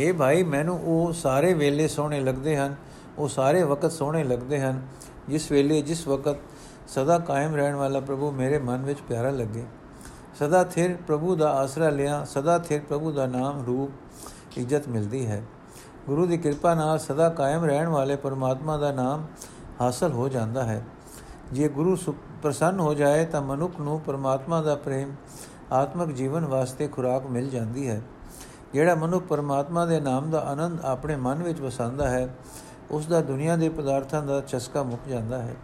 ਇਹ 0.00 0.12
ਭਾਈ, 0.14 0.42
ਮੈਨੂੰ 0.42 0.80
ਉਹ 0.80 1.12
ਸਾਰੇ 1.12 1.54
ਵੇਲੇ 1.54 1.88
ਸੋਹਣੇ 1.88 2.20
ਲੱਗਦੇ 2.20 2.56
ਹਨ, 2.56 2.74
ਉਹ 3.18 3.28
ਸਾਰੇ 3.28 3.62
ਵਕਤ 3.62 3.92
ਸੋਹਣੇ 3.92 4.24
ਲੱਗਦੇ 4.24 4.60
ਹਨ। 4.60 4.82
ਜਿਸ 5.28 5.52
ਵੇਲੇ, 5.52 5.82
ਜਿਸ 5.82 6.08
ਵਕਤ 6.08 6.36
ਸਦਾ 6.88 7.18
ਕਾਇਮ 7.18 7.54
ਰਹਿਣ 7.54 7.74
ਵਾਲਾ 7.74 8.00
ਪ੍ਰਭੂ 8.00 8.30
ਮੇਰੇ 8.30 8.58
ਮਨ 8.58 8.82
ਵਿੱਚ 8.82 9.00
ਪਿਆਰਾ 9.00 9.30
ਲੱਗੇ। 9.30 9.64
ਸਦਾ 10.38 10.64
ਥਿਰ 10.64 10.96
ਪ੍ਰਭੂ 11.06 11.36
ਦਾ 11.36 11.50
ਆਸਰਾ 11.50 11.88
ਲਿਆ, 11.88 12.24
ਸਦਾ 12.24 12.58
ਥਿਰ 12.58 12.80
ਪ੍ਰਭੂ 12.80 13.12
ਦਾ 13.12 13.26
ਨਾਮ 13.26 13.64
ਰੂਪ 13.66 14.58
ਇੱਜ਼ਤ 14.58 14.88
ਮਿਲਦੀ 14.88 15.26
ਹੈ। 15.26 15.42
ਗੁਰੂ 16.06 16.26
ਦੀ 16.26 16.38
ਕਿਰਪਾ 16.38 16.74
ਨਾਲ 16.74 16.98
ਸਦਾ 16.98 17.28
ਕਾਇਮ 17.28 17.64
ਰਹਿਣ 17.64 17.88
ਵਾਲੇ 17.88 18.16
ਪਰਮਾਤਮਾ 18.16 18.76
ਦਾ 18.76 18.92
ਨਾਮ 18.92 19.26
ਹਾਸਲ 19.80 20.12
ਹੋ 20.12 20.28
ਜਾਂਦਾ 20.28 20.64
ਹੈ। 20.64 20.84
ਜੇ 21.52 21.68
ਗੁਰੂ 21.68 21.96
ਪ੍ਰਸੰਨ 22.42 22.80
ਹੋ 22.80 22.94
ਜਾਏ 22.94 23.24
ਤਾਂ 23.24 23.42
ਮਨੁੱਖ 23.42 23.80
ਨੂੰ 23.80 24.00
ਪਰਮਾਤਮਾ 24.00 24.62
ਦਾ 24.62 24.74
ਪ੍ਰੇਮ, 24.74 25.12
ਆਤਮਿਕ 25.72 26.08
ਜੀਵਨ 26.08 26.44
ਵਾਸਤੇ 26.44 26.88
ਖੁਰਾਕ 26.88 27.26
ਮਿਲ 27.26 27.50
ਜਾਂਦੀ 27.50 27.88
ਹੈ। 27.88 28.00
ਜਿਹੜਾ 28.72 28.94
ਮਨੁੱਖ 28.94 29.24
ਪਰਮਾਤਮਾ 29.24 29.84
ਦੇ 29.86 30.00
ਨਾਮ 30.00 30.30
ਦਾ 30.30 30.40
ਆਨੰਦ 30.40 30.84
ਆਪਣੇ 30.84 31.16
ਮਨ 31.16 31.42
ਵਿੱਚ 31.42 31.60
ਵਸਾਉਂਦਾ 31.60 32.08
ਹੈ 32.10 32.28
ਉਸ 32.90 33.06
ਦਾ 33.06 33.20
ਦੁਨੀਆ 33.20 33.56
ਦੇ 33.56 33.68
ਪਦਾਰਥਾਂ 33.68 34.22
ਦਾ 34.22 34.40
ਚਸਕਾ 34.40 34.82
ਮੁੱਕ 34.82 35.08
ਜਾਂਦਾ 35.08 35.42
ਹੈ। 35.42 35.54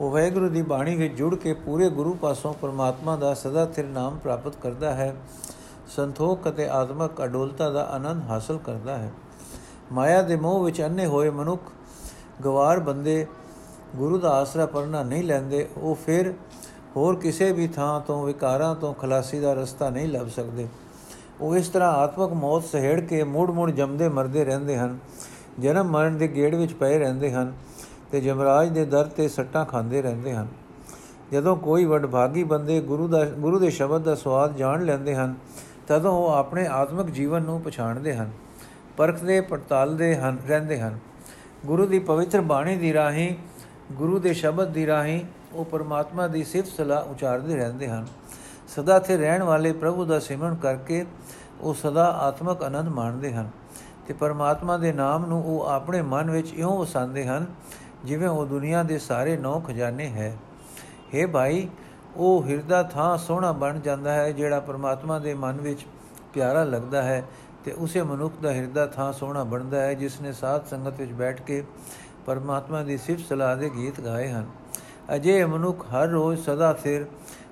ਉਹ 0.00 0.10
ਵੈਗੁਰੂ 0.10 0.48
ਦੀ 0.48 0.62
ਬਾਣੀ 0.62 0.96
ਵਿੱਚ 0.96 1.14
ਜੁੜ 1.14 1.34
ਕੇ 1.34 1.52
ਪੂਰੇ 1.54 1.88
ਗੁਰੂ 1.90 2.14
ਪਾਸੋਂ 2.14 2.54
ਪਰਮਾਤਮਾ 2.54 3.16
ਦਾ 3.16 3.34
ਸਦਾ 3.34 3.66
ਥਿਰ 3.66 3.84
ਨਾਮ 3.84 4.18
ਪ੍ਰਾਪਤ 4.18 4.56
ਕਰਦਾ 4.56 4.94
ਹੈ, 4.94 5.14
ਸੰਤੋਖ 5.88 6.48
ਅਤੇ 6.48 6.68
ਆਤਮਕ 6.68 7.24
ਅਡੋਲਤਾ 7.24 7.70
ਦਾ 7.70 7.84
ਆਨੰਦ 7.84 8.22
ਹਾਸਲ 8.22 8.58
ਕਰਦਾ 8.58 8.96
ਹੈ। 8.98 9.10
ਮਾਇਆ 9.92 10.22
ਦੇ 10.22 10.36
ਮੋਹ 10.36 10.64
ਵਿੱਚ 10.64 10.82
ਅੰਨੇ 10.82 11.06
ਹੋਏ 11.06 11.30
ਮਨੁੱਖ, 11.30 11.62
ਗਵਾਰ 12.44 12.80
ਬੰਦੇ 12.80 13.26
ਗੁਰੂ 13.96 14.18
ਦਾ 14.18 14.30
ਆਸਰਾ 14.30 14.66
ਪਰਨਾ 14.66 15.02
ਨਹੀਂ 15.02 15.24
ਲੈਂਦੇ, 15.24 15.68
ਉਹ 15.76 15.94
ਫਿਰ 15.94 16.34
ਹੋਰ 16.96 17.16
ਕਿਸੇ 17.16 17.52
ਵੀ 17.52 17.68
ਥਾਂ 17.68 18.00
ਤੋਂ, 18.00 18.26
ਵਿਕਾਰਾਂ 18.26 18.74
ਤੋਂ 18.74 18.94
ਖਲਾਸੀ 18.94 19.40
ਦਾ 19.40 19.52
ਰਸਤਾ 19.52 19.90
ਨਹੀਂ 19.90 20.08
ਲੱਭ 20.08 20.28
ਸਕਦੇ। 20.28 20.68
ਉਹ 21.40 21.56
ਇਸ 21.56 21.68
ਤਰ੍ਹਾਂ 21.68 21.92
ਆਤਮਕ 21.92 22.32
ਮੌਤ 22.32 22.64
ਸਹਿੜ 22.64 23.00
ਕੇ 23.00 23.24
ਮੂੜ-ਮੂੜ 23.24 23.70
ਜੰਮਦੇ 23.70 24.08
ਮਰਦੇ 24.08 24.44
ਰਹਿੰਦੇ 24.44 24.78
ਹਨ, 24.78 24.98
ਜਨਮ 25.58 25.90
ਮਰਨ 25.90 26.18
ਦੇ 26.18 26.28
ਗੇੜ 26.28 26.54
ਵਿੱਚ 26.54 26.72
ਪਏ 26.72 26.98
ਰਹਿੰਦੇ 26.98 27.32
ਹਨ 27.32 27.52
ਤੇ 28.12 28.20
ਜਮਰਾਜ 28.20 28.68
ਦੇ 28.68 28.84
ਦਰ 28.84 29.04
ਤੇ 29.04 29.28
ਸੱਟਾਂ 29.28 29.64
ਖਾਂਦੇ 29.64 30.02
ਰਹਿੰਦੇ 30.02 30.34
ਹਨ। 30.34 30.46
ਜਦੋਂ 31.32 31.56
ਕੋਈ 31.56 31.84
ਵਡਭਾਗੀ 31.84 32.44
ਬੰਦੇ 32.44 32.80
ਗੁਰੂ 32.80 33.08
ਦਾ, 33.08 33.24
ਗੁਰੂ 33.24 33.58
ਦੇ 33.58 33.70
ਸ਼ਬਦ 33.70 34.02
ਦਾ 34.02 34.14
ਸਵਾਦ 34.14 34.56
ਜਾਣ 34.56 34.84
ਲੈਂਦੇ 34.84 35.14
ਹਨ, 35.14 35.34
ਤਦੋਂ 35.88 36.12
ਉਹ 36.12 36.30
ਆਪਣੇ 36.30 36.66
ਆਤਮਿਕ 36.66 37.06
ਜੀਵਨ 37.06 37.42
ਨੂੰ 37.42 37.60
ਪਛਾਣਦੇ 37.60 38.16
ਹਨ, 38.16 38.30
ਪਰਖਦੇ, 38.96 39.40
ਪੜਤਾਲਦੇ 39.40 40.16
ਹਨ, 40.16 40.38
ਰਹਿੰਦੇ 40.48 40.80
ਹਨ। 40.80 40.98
ਗੁਰੂ 41.66 41.86
ਦੀ 41.86 41.98
ਪਵਿੱਤਰ 41.98 42.40
ਬਾਣੀ 42.40 42.76
ਦੀ 42.76 42.92
ਰਾਹੀਂ 42.94 43.34
ਗੁਰੂ 43.92 44.18
ਦੇ 44.18 44.32
ਸ਼ਬਦ 44.34 44.68
ਦੀ 44.68 44.86
ਰਾਹੀਂ 44.86 45.24
ਉਹ 45.52 45.64
ਪਰਮਾਤਮਾ 45.64 46.26
ਦੀ 46.26 46.42
ਸਿਫਤ 46.44 46.68
ਸਲਾਹ 46.68 47.04
ਉਚਾਰਦੇ 47.04 47.56
ਰਹਿੰਦੇ 47.56 47.88
ਹਨ। 47.88 48.06
ਸਦਾ 48.68 48.98
ਤੇ 48.98 49.16
ਰਹਿਣ 49.16 49.42
ਵਾਲੇ 49.42 49.72
ਪ੍ਰਭੂ 49.72 50.04
ਦਾ 50.04 50.18
ਸਿਮਰਨ 50.18 50.54
ਕਰਕੇ 50.54 51.04
ਉਹ 51.60 51.74
ਸਦਾ 51.74 52.04
ਆਤਮਕ 52.18 52.62
ਆਨੰਦ 52.62 52.88
ਮਾਣਦੇ 52.88 53.32
ਹਨ 53.32 53.48
ਤੇ 54.06 54.14
ਪਰਮਾਤਮਾ 54.14 54.76
ਦੇ 54.76 54.92
ਨਾਮ 54.92 55.26
ਨੂੰ 55.26 55.42
ਉਹ 55.44 55.66
ਆਪਣੇ 55.66 56.02
ਮਨ 56.02 56.30
ਵਿੱਚ 56.30 56.52
ਇਉਂ 56.52 56.78
ਵਸਾਉਂਦੇ 56.78 57.26
ਹਨ, 57.26 57.46
ਜਿਵੇਂ 58.04 58.28
ਉਹ 58.28 58.46
ਦੁਨੀਆ 58.46 58.82
ਦੇ 58.82 58.98
ਸਾਰੇ 58.98 59.36
ਨੌ 59.36 59.58
ਖਜ਼ਾਨੇ 59.60 60.08
ਹੈ। 60.08 60.36
हे 61.14 61.28
ਭਾਈ, 61.28 61.68
ਉਹ 62.16 62.44
ਹਿਰਦਾ 62.46 62.82
ਥਾਂ 62.82 63.16
ਸੋਹਣਾ 63.18 63.52
ਬਣ 63.52 63.80
ਜਾਂਦਾ 63.80 64.12
ਹੈ, 64.12 64.30
ਜਿਹੜਾ 64.32 64.60
ਪਰਮਾਤਮਾ 64.60 65.18
ਦੇ 65.18 65.34
ਮਨ 65.34 65.60
ਵਿੱਚ 65.60 65.86
ਪਿਆਰਾ 66.34 66.64
ਲੱਗਦਾ 66.64 67.02
ਹੈ 67.02 67.24
ਤੇ 67.64 67.72
ਉਸੇ 67.72 68.02
ਮਨੁੱਖ 68.02 68.34
ਦਾ 68.42 68.52
ਹਿਰਦਾ 68.52 68.86
ਥਾਂ 68.86 69.12
ਸੋਹਣਾ 69.12 69.44
ਬਣਦਾ 69.44 69.80
ਹੈ, 69.80 69.94
ਜਿਸ 69.94 70.20
ਨੇ 70.20 70.32
ਸਾਧ 70.32 70.64
ਸੰਗਤ 70.66 71.00
ਵਿੱਚ 71.00 71.12
ਬੈਠ 71.12 71.42
ਕੇ 71.42 71.64
ਪਰਮਾਤਮਾ 72.30 72.82
ਦੀ 72.82 72.96
ਸਿਫਤ 72.96 73.24
ਸਲਾਹ 73.28 73.56
ਦੇ 73.56 73.70
ਗੀਤ 73.76 74.00
ਗਾਏ 74.00 74.28
ਹਨ। 74.28 74.46
ਅਜੇ 75.14 75.44
ਮਨੁੱਖ 75.44 75.86
ਹਰ 75.86 76.08
ਰੋਜ਼ 76.08 76.42
ਸਦਾ 76.44 76.72
ਸਿਰ 76.82 77.06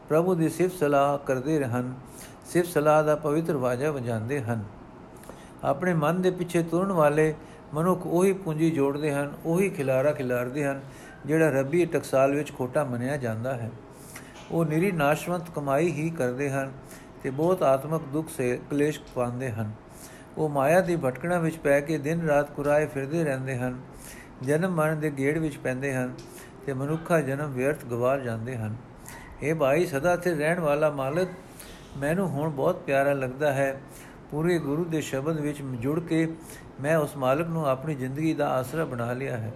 ਪ੍ਰਭੂ 0.08 0.35
ਦੀ 0.35 0.49
ਸਿਫਤ 0.49 0.78
ਸਲਾਹ 0.78 1.18
ਕਰਦੇ 1.18 1.58
ਰਹਿਣ 1.58 1.92
ਸਿਫਤ 2.47 2.68
ਸਲਾਹ 2.68 3.02
ਦਾ 3.04 3.16
ਪਵਿੱਤਰ 3.16 3.56
ਵਾਜਾ 3.56 3.90
ਵਜਾਉਂਦੇ 3.90 4.40
ਹਨ। 4.40 4.64
ਆਪਣੇ 5.64 5.94
ਮਨ 5.94 6.23
ਦੇ 6.23 6.30
ਪਿੱਛੇ 6.30 6.62
ਤੁਰਨ 6.62 6.92
ਵਾਲੇ 6.92 7.35
ਮਨੁੱਖ 7.75 8.06
ਉਹੀ 8.06 8.32
ਪੂੰਜੀ 8.32 8.70
ਜੋੜਦੇ 8.70 9.12
ਹਨ, 9.12 9.32
ਉਹੀ 9.44 9.70
ਖਿਲਾਰਾ 9.70 10.12
ਖਿਲਾਰਦੇ 10.12 10.64
ਹਨ, 10.64 10.80
ਜਿਹੜਾ 11.26 11.50
ਰੱਬੀ 11.50 11.85
ਟਕਸਾਲ 11.87 12.35
ਵਿੱਚ 12.35 12.52
ਖੋਟਾ 12.52 12.85
ਮੰਨਿਆ 12.85 13.16
ਜਾਂਦਾ 13.16 13.54
ਹੈ। 13.54 13.70
ਉਹ 14.50 14.64
ਨਿਰੀ 14.64 14.92
ਨਾਸ਼ਵੰਤ 14.92 15.50
ਕਮਾਈ 15.50 15.90
ਹੀ 15.92 16.11
ਕਰਦੇ 16.11 16.50
ਹਨ 16.50 16.73
ਤੇ 17.23 17.30
ਬਹੁਤ 17.30 17.62
ਆਤਮਿਕ 17.62 18.02
ਦੁੱਖ 18.12 18.28
ਸੇ 18.37 18.58
ਕਲੇਸ਼ 18.70 19.00
ਪਾਉਂਦੇ 19.14 19.50
ਹਨ। 19.50 19.73
ਉਹ 20.38 20.49
ਮਾਇਆ 20.49 20.80
ਦੀ 20.80 20.97
ਭਟਕਣਾ 20.97 21.38
ਵਿੱਚ 21.38 21.56
ਪੈ 21.56 21.80
ਕੇ 21.80 21.99
ਦਿਨ 21.99 22.26
ਰਾਤ 22.26 22.50
ਕੁਰਾਏ 22.50 22.87
ਫਿਰਦੇ 22.87 23.25
ਰਹਿੰਦੇ 23.25 23.56
ਹਨ। 23.56 23.78
ਜਨਮ 24.42 24.71
ਮਰਨ 24.71 25.00
ਦੇ 25.00 25.11
ਗੇੜ 25.11 25.38
ਵਿੱਚ 25.38 25.57
ਪੈਂਦੇ 25.57 25.95
ਹਨ 25.95 26.14
ਤੇ 26.66 26.73
ਮਨੁੱਖਾ 26.73 27.21
ਜਨਮ 27.21 27.50
ਵਿਅਰਥ 27.50 27.85
ਗਵਾਰ 27.85 28.21
ਜਾਂਦੇ 28.21 28.57
ਹਨ। 28.57 28.76
ਇਹ 29.42 29.54
ਭਾਈ 29.54 29.87
ਸਦਾ 29.87 30.16
ਤੇ 30.16 30.35
ਰਹਿਣ 30.35 30.61
ਵਾਲਾ 30.61 30.90
ਮਾਲਕ 30.90 31.28
ਮੈਨੂੰ 31.97 32.28
ਹੁਣ 32.28 32.50
ਬਹੁਤ 32.50 32.76
ਪਿਆਰਾ 32.76 33.12
ਲੱਗਦਾ 33.12 33.52
ਹੈ। 33.52 33.80
ਪੂਰੇ 34.30 34.59
ਗੁਰੂ 34.59 34.85
ਦੇ 34.85 35.00
ਸ਼ਬਦ 35.00 35.40
ਵਿੱਚ 35.40 35.62
ਜੁੜ 35.62 36.00
ਕੇ 36.00 36.35
ਮੈਂ 36.80 36.97
ਉਸ 36.97 37.16
ਮਾਲਕ 37.16 37.49
ਨੂੰ 37.49 37.68
ਆਪਣੀ 37.68 37.95
ਜ਼ਿੰਦਗੀ 37.95 38.35
ਦਾ 38.35 38.49
ਆਸਰਾ 38.49 38.85
ਬਣਾ 38.85 39.12
ਲਿਆ 39.12 39.37
ਹੈ। 39.37 39.52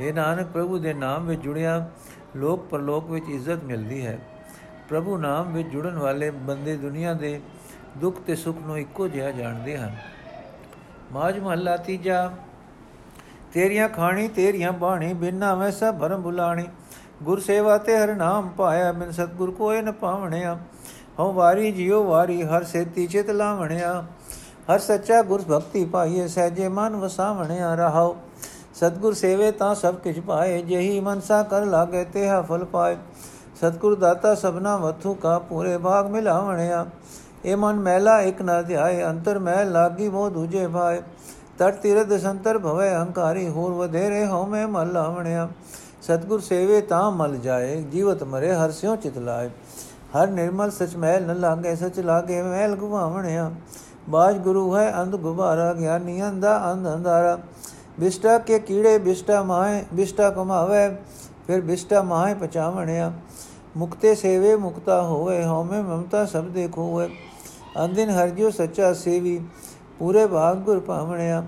ਇਹ 0.00 0.14
ਨਾਨਕ, 0.14 0.46
ਪ੍ਰਭੂ 0.46 0.78
ਦੇ 0.78 0.94
ਨਾਮ 0.94 1.26
ਵਿੱਚ 1.26 1.40
ਜੁੜਿਆ 1.40 1.90
ਲੋਕ 2.36 2.66
ਪਰਲੋਕ 2.66 3.10
ਵਿੱਚ 3.10 3.24
ਇੱਜ਼ਤ 3.28 3.64
ਮਿਲਦੀ 3.64 4.06
ਹੈ। 4.06 4.18
ਪ੍ਰਭੂ 4.88 5.16
ਨਾਮ 5.16 5.52
ਵਿੱਚ 5.52 5.68
ਜੁੜਨ 5.68 5.98
ਵਾਲੇ 5.98 6.30
ਬੰਦੇ 6.30 6.76
ਦੁਨੀਆ 6.76 7.12
ਦੇ 7.14 7.40
ਦੁੱਖ 7.96 8.20
ਤੇ 8.20 8.36
ਸੁੱਖ 8.36 8.58
ਨੂੰ 8.58 8.78
ਇੱਕੋ 8.78 9.08
ਜਿਹਾ 9.08 9.30
ਜਾਣਦੇ 9.30 9.78
ਹਨ। 9.78 9.96
ਮਾਜ 11.12 11.38
ਮਹੱਲਾ 11.38 11.76
ਤੀਜਾ 11.76 12.32
ਤੇਰੀਆਂ 13.52 13.88
ਖਾਣੀ, 13.88 14.28
ਤੇਰੀਆਂ 14.28 14.72
ਬਾਣੀ, 14.72 15.14
ਬਿਨਾ 15.14 15.54
ਮੈਂ 15.54 15.70
ਸਭ 15.70 15.94
ਭਰਮ 15.94 16.22
ਬੁਲਾਣੀ। 16.22 16.68
ਗੁਰ 17.22 17.40
ਸੇਵਾ 17.40 17.78
ਤੇ 17.78 17.98
ਹਰ 17.98 18.14
ਨਾਮ 18.14 18.48
ਪਾਇਆ, 18.48 18.92
ਬਿਨ 18.92 19.10
ਸਤਗੁਰ 19.10 19.50
ਕੋਏ 19.50 19.82
ਨ 19.82 19.92
ਪਾਵਣਿਆ। 19.92 20.58
ਹਉ 21.20 21.32
ਵਾਰੀ 21.32 21.72
ਜਿਉ 21.72 22.04
ਵਾਰੀ, 22.04 22.42
ਹਰ 22.42 22.64
ਸੇਤੀ 22.64 23.06
ਚਿਤ 23.06 23.30
ਲਾਵਣਿਆ। 23.30 24.04
ਹਰ 24.74 24.78
ਸੱਚਾ 24.78 25.22
ਗੁਰ 25.22 25.42
ਭਗਤੀ 25.42 25.84
ਪਾਈਏ, 25.84 26.28
ਸਹਜੇ 26.28 26.68
ਮਨ 26.68 26.96
ਵਸਾਵਣਿਆ। 26.96 27.74
ਰਹਾਉ 27.74 28.16
ਸਤਗੁਰ 28.74 29.14
ਸੇਵੇ 29.14 29.50
ਤਾਂ 29.50 29.74
ਸਭ 29.74 29.94
ਕਿਛ 29.94 30.20
ਪਾਏ, 30.20 30.62
ਜਹੀ 30.62 31.00
ਮਨਸਾ 31.00 31.42
ਕਰ 31.42 31.64
ਲਾਗੇ, 31.64 32.04
ਤੇਹਾ 32.04 32.42
ਫਲ 32.42 32.64
ਪਾਏ। 32.64 32.96
ਸਤਗੁਰ 33.60 33.94
ਦਾਤਾ 33.94 34.34
ਸਭਨਾ 34.34 34.76
ਵਥੂ 34.76 35.14
ਕਾ 35.14 35.38
ਪੂਰੇ 35.38 35.78
ਭਾਗ 35.78 36.06
ਮਿਲਾਵਣਿਆ। 36.06 36.86
ਇਹ 37.44 37.56
ਮਨ 37.56 37.80
ਮੈਲਾ 37.80 38.20
ਇਕ 38.20 38.42
ਨਾ 38.42 38.62
ਧਿਆਏ, 38.62 39.04
ਅੰਤਰ 39.04 39.38
ਮਹਿ 39.38 39.64
ਲਾਗੀ 39.64 40.08
ਮੋ 40.08 40.28
ਦੂਜੇ 40.30 40.66
ਭਾਏ। 40.66 41.02
ਤਟ 41.62 41.76
ਤੀਰਥ 41.76 42.12
ਸੰਤਰ 42.12 42.58
ਭਵੇ 42.58 42.88
ਹੰਕਾਰੀ 42.90 43.48
ਹੋਰ 43.48 43.72
ਵਧੇਰੇ 43.72 44.24
ਹਉ 44.26 44.46
ਮਲ 44.66 44.92
ਲਾਵਣਿਆ 44.92 45.48
ਸਤਗੁਰ 46.02 46.40
ਸੇਵੇ 46.40 46.80
ਤਾਂ 46.80 47.10
ਮਲ 47.10 47.36
ਜਾਏ 47.36 47.76
ਜੀਵਤ 47.82 48.22
ਮਰੇ 48.22 48.52
ਹਰ 48.52 48.70
ਸਿਉ 48.70 48.94
ਚਿਤ 48.96 49.18
ਲਾਏ 49.18 49.50
ਹਰ 50.14 50.30
ਨਿਰਮਲ 50.30 50.70
ਸਚ 50.70 50.96
ਮਹਿਲ 50.96 51.26
ਨ 51.26 51.38
ਲਾਗੇ 51.40 51.74
ਸਚ 51.76 52.00
ਲਾਗੇ 52.00 52.40
ਮਹਿਲ 52.42 52.74
ਗੁਵਾਵਣਿਆ 52.76 53.50
ਬਾਜ 54.08 54.38
ਗੁਰੂ 54.38 54.74
ਹੈ 54.76 54.90
ਅੰਧ 55.02 55.16
ਗੁਬਾਰਾ 55.16 55.72
ਗਿਆਨੀ 55.72 56.22
ਅੰਦਾ 56.22 56.58
ਅੰਧ 56.72 56.88
ਅੰਧਾਰਾ 56.88 57.38
ਬਿਸ਼ਟਾ 58.00 58.36
ਕੇ 58.38 58.58
ਕੀੜੇ 58.58 58.98
ਬਿਸ਼ਟਾ 58.98 59.42
ਮਾਏ 59.42 59.82
ਬਿਸ਼ਟਾ 59.94 60.30
ਕਮਾਵੇ 60.30 60.88
ਫਿਰ 61.46 61.60
ਬਿਸ਼ਟਾ 61.60 62.02
ਮਾਏ 62.02 62.34
ਪਚਾਵਣਿਆ 62.36 63.12
ਮੁਕਤੇ 63.76 64.14
ਸੇਵੇ 64.14 64.56
ਮੁਕਤਾ 64.56 65.00
ਹੋਵੇ 65.02 65.42
ਹਉਮੈ 65.44 65.82
ਮਮਤਾ 65.82 66.24
ਸਭ 66.24 66.48
ਦੇਖੋ 66.50 66.92
ਹੋਏ 66.92 67.08
ਅੰਦਿਨ 67.84 68.10
ਹਰਜਿਓ 68.10 68.50
ਸੱਚਾ 68.50 68.92
ਸੇਵੀ 68.94 69.40
ਪੂਰੇ 70.02 70.26
ਭਾਗ 70.26 70.56
ਗੁਰ 70.56 70.78
ਪਾਵਣਿਆ 70.80 71.42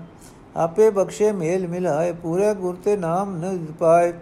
ਆਪੇ 0.55 0.89
ਬਖਸ਼ੇ 0.89 1.31
ਮੇਲ 1.31 1.67
ਮਿਲਾਏ, 1.67 2.11
ਪੂਰੇ 2.13 2.53
ਗੁਰ 2.53 2.75
ਤੇ 2.83 2.95
ਨਾਮ 2.97 3.35
ਨ 3.37 3.65
ਪਾਏ। 3.79 4.13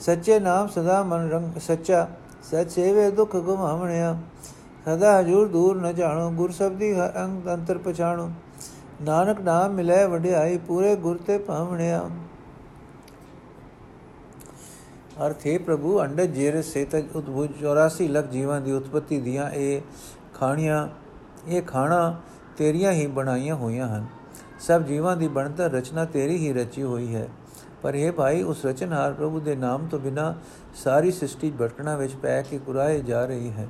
ਸੱਚੇ 0.00 0.38
ਨਾਮ 0.40 0.68
ਸਦਾ 0.68 1.02
ਮਨ 1.02 1.28
ਰੰਗ, 1.30 1.58
ਸੱਚਾ, 1.60 2.06
ਸਚ 2.42 2.70
ਸੇਵੇ 2.70 3.10
ਦੁਖ 3.10 3.36
ਗਵਾਵਣਿਆ 3.36 4.16
ਸਦਾ 4.86 5.18
ਹਜੂਰ 5.20 5.48
ਦੂਰ 5.48 5.80
ਨ 5.82 5.94
ਜਾਣੋ, 5.94 6.30
ਗੁਰ 6.30 6.52
ਸਬਦੀ 6.52 6.94
ਅੰਗ 7.24 7.48
ਅੰਤਰ 7.54 7.78
ਪਛਾਣੋ। 7.78 8.30
ਨਾਨਕ 9.02 9.40
ਨਾਮ 9.40 9.72
ਮਿਲੇ 9.72 10.04
ਵਡਿਆਈ, 10.06 10.58
ਪੂਰੇ 10.58 10.96
ਗੁਰ 10.96 11.18
ਤੇ 11.26 11.38
ਪਾਵਣਿਆ 11.38 12.08
ਅਰਥੇ 15.26 15.58
ਪ੍ਰਭੂ 15.58 16.00
ਅੰਡ 16.02 16.20
ਜੇਰ 16.20 16.62
ਸੇਤ 16.62 16.94
ਉਦਭੁਜ 16.94 17.50
84 17.60 18.08
ਲੱਖ 18.08 18.30
ਜੀਵਾਂ 18.30 18.60
ਦੀ 18.60 18.72
ਉਤਪਤੀ 18.72 19.20
ਦੀਆਂ 19.20 19.50
ਇਹ 19.50 19.80
ਖਾਣੀਆਂ, 20.34 20.88
ਇਹ 21.48 21.62
ਖਾਣਾ 21.62 22.20
ਤੇਰੀਆਂ 22.56 22.92
ਹੀ 22.92 23.06
ਬਣਾਈਆਂ 23.06 23.54
ਹੋਈਆਂ 23.54 23.88
ਹਨ। 23.88 24.06
ਸਭ 24.60 24.82
ਜੀਵਾਂ 24.82 25.16
ਦੀ 25.16 25.28
ਬਣਤਰ 25.28 25.70
ਰਚਨਾ 25.70 26.04
ਤੇਰੀ 26.04 26.36
ਹੀ 26.36 26.52
ਰਚੀ 26.52 26.82
ਹੋਈ 26.82 27.14
ਹੈ। 27.14 27.28
ਪਰ 27.82 27.94
ਇਹ 27.94 28.12
ਭਾਈ, 28.12 28.42
ਉਸ 28.42 28.66
ਰਚਨਹਾਰ 28.66 29.12
ਪ੍ਰਭੂ 29.12 29.40
ਦੇ 29.40 29.56
ਨਾਮ 29.56 29.86
ਤੋਂ 29.86 29.98
ਬਿਨਾ 29.98 30.34
ਸਾਰੀ 30.74 31.12
ਸ੍ਰਿਸ਼ਟੀ 31.12 31.52
ਭਟਕਣਾ 31.62 31.96
ਵਿੱਚ 31.96 32.14
ਪੈ 32.14 32.42
ਕੇ 32.42 32.58
ਕੁਰਾਏ 32.58 33.00
ਜਾ 33.00 33.24
ਰਹੀ 33.24 33.50
ਹੈ। 33.50 33.68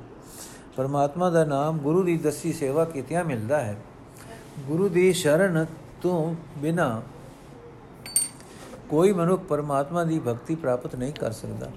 ਪਰਮਾਤਮਾ 0.75 1.29
ਦਾ 1.29 1.45
ਨਾਮ 1.45 1.77
ਗੁਰੂ 1.77 2.03
ਦੀ 2.03 2.17
ਦਸੀ 2.17 2.53
ਸੇਵਾ 2.53 2.85
ਕੀਤਿਆਂ 2.85 3.25
ਮਿਲਦਾ 3.25 3.59
ਹੈ। 3.59 3.77
ਗੁਰੂ 4.67 4.89
ਦੀ 4.89 5.13
ਸ਼ਰਨ 5.13 5.65
ਤੋਂ 6.01 6.35
ਬਿਨਾ 6.57 7.01
ਕੋਈ 8.89 9.13
ਮਨੁੱਖ 9.13 9.43
ਪਰਮਾਤਮਾ 9.43 10.03
ਦੀ 10.03 10.19
ਭਗਤੀ 10.19 10.55
ਪ੍ਰਾਪਤ 10.55 10.95
ਨਹੀਂ 10.95 11.13
ਕਰ 11.13 11.31
ਸਕਦਾ। 11.31 11.69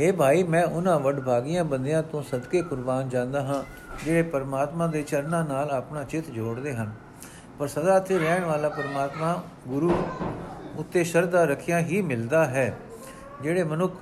हे 0.00 0.16
ਭਾਈ, 0.16 0.42
ਮੈਂ 0.42 0.64
ਉਹਨਾਂ 0.64 1.00
ਵਡਭਾਗੀਆਂ 1.00 1.64
ਬੰਦਿਆਂ 1.64 2.02
ਤੋਂ 2.02 2.22
ਸਦਕੇ 2.22 2.62
ਕੁਰਬਾਨ 2.62 3.08
ਜਾਂਦਾ 3.08 3.42
ਹਾਂ 3.42 3.62
ਜਿਹੜੇ 4.04 4.22
ਪਰਮਾਤਮਾ 4.22 4.86
ਦੇ 4.86 5.02
ਚਰਨਾਂ 5.02 5.44
ਨਾਲ 5.44 5.70
ਆਪਣਾ 5.70 6.04
ਚਿੱਤ 6.04 6.30
ਜੋੜਦੇ 6.30 6.74
ਹਨ। 6.74 6.92
ਪਰ 7.58 7.66
ਸਦਾ 7.66 7.98
ਤੇ 7.98 8.18
ਰਹਿਣ 8.18 8.44
ਵਾਲਾ 8.44 8.68
ਪਰਮਾਤਮਾ 8.68 9.42
ਗੁਰੂ 9.68 9.92
ਉੱਤੇ 10.76 11.04
ਸ਼ਰਧਾ 11.04 11.44
ਰੱਖਿਆ 11.44 11.78
ਹੀ 11.78 12.02
ਮਿਲਦਾ 12.02 12.44
ਹੈ। 12.44 12.78
ਜਿਹੜੇ 13.42 13.64
ਮਨੁੱਖ 13.64 13.96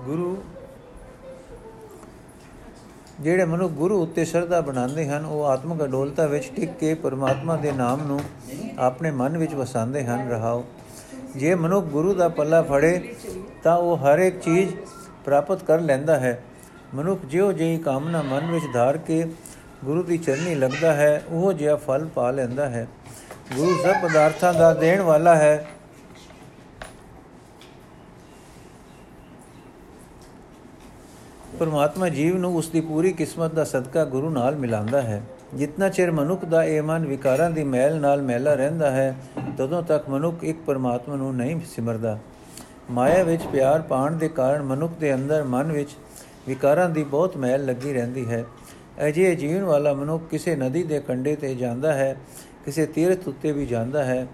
ਗੁਰੂ 0.00 0.42
ਜਿਹੜੇ 3.20 3.44
ਮਨੁੱਖ 3.44 3.72
ਗੁਰੂ 3.72 4.02
ਉੱਤੇ 4.02 4.24
ਸ਼ਰਧਾ 4.24 4.60
ਬਣਾਉਂਦੇ 4.60 5.08
ਹਨ, 5.08 5.24
ਉਹ 5.24 5.44
ਆਤਮਿਕ 5.44 5.84
ਅਡੋਲਤਾ 5.84 6.26
ਵਿੱਚ 6.26 6.50
ਟਿਕ 6.56 6.70
ਕੇ 6.72 6.94
ਪਰਮਾਤਮਾ 6.94 7.56
ਦੇ 7.56 7.72
ਨਾਮ 7.72 8.06
ਨੂੰ 8.06 8.20
ਆਪਣੇ 8.78 9.10
ਮਨ 9.10 9.38
ਵਿੱਚ 9.38 9.54
ਵਸਾਉਂਦੇ 9.54 10.04
ਹਨ। 10.04 10.28
ਰਹਾਓ, 10.28 10.64
ਜੇ 11.36 11.54
ਮਨੁੱਖ 11.54 11.86
ਗੁਰੂ 11.86 12.14
ਦਾ 12.14 12.28
ਪੱਲਾ 12.28 12.62
ਫੜੇ, 12.62 13.14
ਤਾਂ 13.62 13.76
ਉਹ 13.76 13.96
ਹਰ 13.96 14.18
ਇੱਕ 14.18 14.40
ਚੀਜ਼ 14.40 14.74
ਪ੍ਰਾਪਤ 15.24 15.64
ਕਰ 15.64 15.80
ਲੈਂਦਾ 15.80 16.18
ਹੈ। 16.18 16.42
ਮਨੁੱਖ 16.94 17.26
ਜਿਉ 17.26 17.52
ਜਿਹੀ 17.52 17.78
ਕਾਮਨਾ 17.78 18.22
ਮਨ 18.22 18.50
ਵਿੱਚ 18.50 18.64
ਧਾਰ 18.74 18.96
ਕੇ 18.98 19.24
ਗੁਰੂ 19.84 20.02
ਦੀ 20.02 20.18
ਚਰਨੀ 20.18 20.54
ਲੱਗਦਾ 20.54 20.92
ਹੈ, 20.92 21.22
ਉਹ 21.28 21.52
ਜਿਹਾ 21.52 21.76
ਫਲ 21.76 22.08
ਪਾ 22.14 22.30
ਲੈਂਦਾ 22.30 22.68
ਹੈ। 22.68 22.88
ਗੁਰੂ 23.56 23.74
ਸਭ 23.82 23.94
ਪਦਾਰਥਾਂ 24.02 24.54
ਦਾ 24.54 24.74
ਦੇਣ 24.74 25.00
ਵਾਲਾ 25.00 25.34
ਹੈ। 25.36 25.66
ਪਰਮਾਤਮਾ 31.58 32.08
ਜੀਵ 32.08 32.36
ਨੂੰ 32.36 32.56
ਉਸ 32.56 32.68
ਦੀ 32.68 32.80
ਪੂਰੀ 32.80 33.12
ਕਿਸਮਤ 33.12 33.54
ਦਾ 33.54 33.64
ਸਦਕਾ 33.64 34.04
ਗੁਰੂ 34.04 34.30
ਨਾਲ 34.30 34.56
ਮਿਲਾਉਂਦਾ 34.56 35.02
ਹੈ। 35.02 35.22
ਜਿੰਨਾ 35.54 35.88
ਚਿਰ 35.88 36.10
ਮਨੁੱਖ 36.10 36.44
ਦਾ 36.44 36.64
ਇਹ 36.64 36.82
ਮਨ 36.82 37.06
ਵਿਕਾਰਾਂ 37.06 37.50
ਦੀ 37.50 37.64
ਮੈਲ 37.64 38.00
ਨਾਲ 38.00 38.22
ਮੈਲਾ 38.22 38.54
ਰਹਿੰਦਾ 38.54 38.90
ਹੈ, 38.90 39.16
ਤਦੋਂ 39.58 39.82
ਤੱਕ 39.82 40.08
ਮਨੁੱਖ 40.08 40.44
ਇੱਕ 40.44 40.58
ਪਰਮਾਤਮਾ 40.66 41.16
ਨੂੰ 41.16 41.36
ਨਹੀਂ 41.36 41.60
ਸਿਮਰਦਾ। 41.76 42.18
ਮਾਇਆ 42.90 43.24
ਵਿੱਚ 43.24 43.42
ਪਿਆਰ 43.42 43.82
ਪਾਣ 43.82 44.12
ਦੇ 44.12 44.28
ਕਾਰਨ 44.28 44.62
ਮਨੁੱਖ 44.62 44.92
ਦੇ 44.92 45.14
ਅੰਦਰ 45.14 45.42
ਮਨ 45.42 45.72
ਵਿੱਚ 45.72 45.90
ਵਿਕਾਰਾਂ 46.48 46.90
ਦੀ 46.90 47.04
ਬਹੁਤ 47.04 47.36
ਮੈਲ 47.36 47.64
ਲੱਗੀ 47.64 47.92
ਰਹਿੰਦੀ 47.92 48.30
ਹੈ। 48.30 48.44
ਅਜੇ 49.08 49.34
ਜੀਵਨ 49.34 49.64
ਵਾਲਾ 49.64 49.92
ਮਨੁੱਖ 49.92 50.24
ਕਿਸੇ 50.30 50.56
ਨਦੀ 50.56 50.82
ਦੇ 50.82 51.00
ਕੰਢੇ 51.00 51.36
ਤੇ 51.36 51.54
ਜਾਂਦਾ 51.54 51.92
ਹੈ, 51.92 52.16
ਕਿਸੇ 52.64 52.86
ਤੀਰਥ 52.86 53.28
ਉੱਤੇ 53.28 53.52
ਵੀ 53.52 53.66
ਜਾਂਦਾ 53.66 54.04
ਹੈ, 54.04 54.26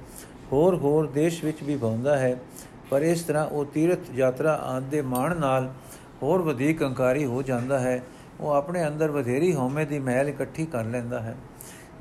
ਹੋਰ 0.52 0.76
ਹੋਰ 0.76 1.06
ਦੇਸ਼ 1.06 1.44
ਵਿੱਚ 1.44 1.62
ਵੀ 1.62 1.76
ਭੌਂਦਾ 1.76 2.18
ਹੈ। 2.18 2.36
ਪਰ 2.90 3.02
ਇਸ 3.02 3.22
ਤਰ੍ਹਾਂ 3.22 3.46
ਉਹ 3.46 3.64
ਤੀਰਥ 3.64 3.98
ਯਾਤਰਾ 4.14 4.52
ਆਦਿ 4.52 4.86
ਦੇ 4.90 5.02
ਮਾਣ 5.02 5.36
ਨਾਲ 5.36 5.72
ਹੋਰ 6.22 6.42
ਵਧੇਕ 6.42 6.84
ਅੰਕਾਰੀ 6.84 7.24
ਹੋ 7.24 7.42
ਜਾਂਦਾ 7.42 7.78
ਹੈ। 7.78 8.02
ਉਹ 8.40 8.50
ਆਪਣੇ 8.50 8.86
ਅੰਦਰ 8.86 9.10
ਵਧੇਰੀ 9.10 9.54
ਹਉਮੈ 9.54 9.84
ਦੀ 9.84 9.98
ਮਹਿਲ 9.98 10.28
ਇਕੱਠੀ 10.28 10.66
ਕਰ 10.66 10.84
ਲੈਂਦਾ 10.84 11.20
ਹੈ। 11.20 11.36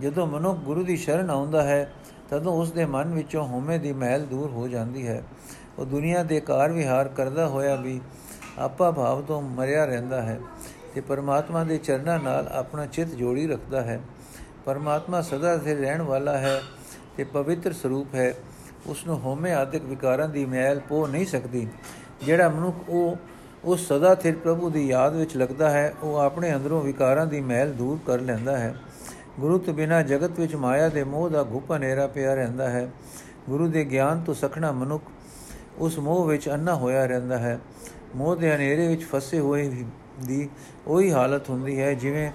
ਜਦੋਂ 0.02 0.28
ਮਨੁੱਖ 0.28 0.60
ਗੁਰੂ 0.60 0.84
ਦੀ 0.84 0.98
ਸ਼ਰਨ 0.98 1.30
ਆਉਂਦਾ 1.30 1.64
ਹੈ, 1.64 1.94
ਤਦੋਂ 2.30 2.54
ਉਸ 2.54 2.72
ਦੇ 2.72 2.86
ਮਨ 2.86 3.14
ਵਿੱਚੋਂ 3.14 3.48
ਹਉਮੈ 3.48 3.78
ਦੀ 3.78 3.94
ਮਹਿਲ 3.94 4.26
ਦੂਰ 4.26 4.50
ਹੋ 4.50 4.68
ਜਾਂਦੀ 4.68 5.08
ਹੈ। 5.08 5.24
ਉਹ 5.80 5.86
ਦੁਨੀਆ 5.86 6.24
ਦੇ 6.24 6.40
ਕਾਰ 6.40 6.72
ਵਿਹਾਰ 6.72 7.08
ਕਰਦਾ 7.08 7.48
ਹੋਇਆ 7.48 7.76
ਵੀ 7.76 8.02
ਆਪਾ 8.60 8.92
ਭਾਵ 8.92 9.22
ਤੋਂ 9.22 9.42
ਮਰਿਆ 9.42 9.86
ਰਹਿੰਦਾ 9.86 10.22
ਹੈ 10.22 10.40
ਤੇ 10.96 11.02
ਪਰਮਾਤਮਾ 11.02 11.64
ਦੇ 11.64 11.78
ਚਰਨਾਂ 11.78 12.20
ਨਾਲ 12.20 12.48
ਆਪਣਾ 12.48 12.86
ਚਿੱਤ 12.86 13.10
ਜੋੜੀ 13.10 13.48
ਰੱਖਦਾ 13.48 13.82
ਹੈ। 13.82 14.00
ਪਰਮਾਤਮਾ 14.66 15.22
ਸਦਾ 15.22 15.58
ਸੇ 15.58 15.76
ਰਹਿਣ 15.76 16.02
ਵਾਲਾ 16.02 16.38
ਹੈ 16.38 16.62
ਤੇ 17.18 17.24
ਪਵਿੱਤਰ 17.24 17.74
ਸਰੂਪ 17.74 18.16
ਹੈ। 18.16 18.34
ਉਸ 18.86 19.06
ਨੂੰ 19.08 19.22
ਹਉਮੈ 19.26 19.56
ਆਦਿਕ 19.56 19.84
ਵਿਕਾਰਾਂ 19.84 20.30
ਦੀ 20.30 20.46
ਮੈਲ 20.46 20.80
ਪੋ 20.80 21.08
ਨਹੀਂ 21.08 21.26
ਸਕਦੀ। 21.26 21.68
ਜਿਹੜਾ 22.24 22.50
ਮਨੁੱਖ 22.50 22.90
ਉਹ 22.90 23.18
ਉਸ 23.64 23.88
ਸਦਾ 23.88 24.16
ਸਥਿਰ 24.16 24.36
ਪ੍ਰਭੂ 24.36 24.70
ਦੀ 24.70 24.88
ਯਾਦ 24.88 25.16
ਵਿੱਚ 25.16 25.38
ਲੱਗਦਾ 25.38 25.70
ਹੈ, 25.70 25.94
ਉਹ 26.04 26.18
ਆਪਣੇ 26.18 26.56
ਅੰਦਰੋਂ 26.56 26.82
ਵਿਕਾਰਾਂ 26.82 27.26
ਦੀ 27.26 27.42
ਮੈਲ 27.42 27.74
ਦੂਰ 27.74 28.00
ਕਰ 28.08 28.20
ਲੈਂਦਾ 28.20 28.58
ਹੈ। 28.58 28.76
ਗੁਰੂ 29.40 29.58
ਤੋਂ 29.58 29.74
ਬਿਨਾ 29.74 30.02
ਜਗਤ 30.02 30.40
ਵਿੱਚ 30.40 30.56
ਮਾਇਆ 30.56 30.90
ਦੇ 30.90 31.04
ਮੋਹ 31.04 31.30
ਦਾ 31.30 31.44
ਘੁਪ 31.44 31.72
ਹਨੇਰਾ 31.72 32.08
ਪਿਆ 32.08 32.34
ਰਹਿੰਦਾ 32.34 32.70
ਹੈ। 32.70 32.90
ਗੁਰੂ 33.50 33.68
ਦੇ 33.68 33.86
ਗਿਆਨ 33.86 34.22
ਤੋਂ 34.22 34.34
ਸਖਣਾ 34.34 34.72
ਮਨੁੱਖ 34.72 35.04
ਉਸ 35.78 36.00
ਮੋਹ 36.00 36.26
ਵਿੱਚ 36.26 36.50
ਅੰਨਾ 36.50 36.76
ਹੋਇਆ 36.76 37.06
ਰਹਿੰਦਾ 37.06 37.38
ਹੈ। 37.38 37.60
ਮੋਹ 38.16 38.36
ਦੇ 38.36 38.56
ਹਨੇਰੇ 38.56 38.88
ਵਿੱਚ 38.88 39.04
ਫਸੇ 39.04 39.40
ਹੋਏ 39.40 39.84
ਦੀ 40.26 40.48
ਉਹੀ 40.88 41.12
ਹਾਲਤ 41.12 41.50
ਹੁੰਦੀ 41.50 41.80
ਹੈ, 41.82 41.94
ਜਿਵੇਂ 41.94 42.32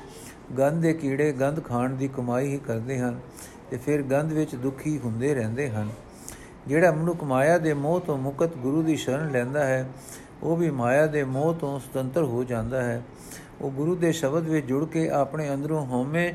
ਗੰਧ 0.59 0.83
ਦੇ 0.83 0.93
ਕੀੜੇ 0.93 1.33
ਗੰਧ 1.33 1.63
ਖਾਣ 1.65 1.95
ਦੀ 1.95 2.09
ਕਮਾਈ 2.09 2.49
ਹੀ 2.49 2.59
ਕਰਦੇ 2.59 2.99
ਹਨ 2.99 3.21
ਤੇ 3.71 3.77
ਫਿਰ 3.77 4.03
ਗੰਧ 4.03 4.33
ਵਿੱਚ 4.33 4.55
ਦੁਖੀ 4.55 4.99
ਹੁੰਦੇ 4.99 5.35
ਰਹਿੰਦੇ 5.35 5.69
ਹਨ। 5.71 5.91
ਜਿਹੜਾ 6.67 6.91
ਮਨੁੱਖ 6.93 7.23
ਮਾਇਆ 7.25 7.59
ਦੇ 7.59 7.75
ਮੋਹ 7.75 8.01
ਤੋਂ 8.01 8.17
ਮੁਕਤ 8.19 8.57
ਗੁਰੂ 8.57 8.83
ਦੀ 8.83 8.97
ਸ਼ਰਨ 8.97 9.31
ਲੈਂਦਾ 9.31 9.65
ਹੈ, 9.65 9.89
ਉਹ 10.43 10.57
ਵੀ 10.57 10.71
ਮਾਇਆ 10.71 11.07
ਦੇ 11.07 11.25
ਮੋਹ 11.25 11.55
ਤੋਂ 11.55 11.79
ਸੁਤੰਤਰ 11.81 12.23
ਹੋ 12.23 12.45
ਜਾਂਦਾ 12.45 12.83
ਹੈ। 12.83 13.03
ਉਹ 13.61 13.71
ਗੁਰੂ 13.71 13.95
ਦੇ 13.97 14.13
ਸ਼ਬਦ 14.13 14.49
ਵਿੱਚ 14.49 14.67
ਜੁੜ 14.67 14.85
ਕੇ 14.85 15.09
ਆਪਣੇ 15.11 15.49
ਅੰਦਰੋਂ 15.55 15.87
ਹਉਮੈ 15.87 16.33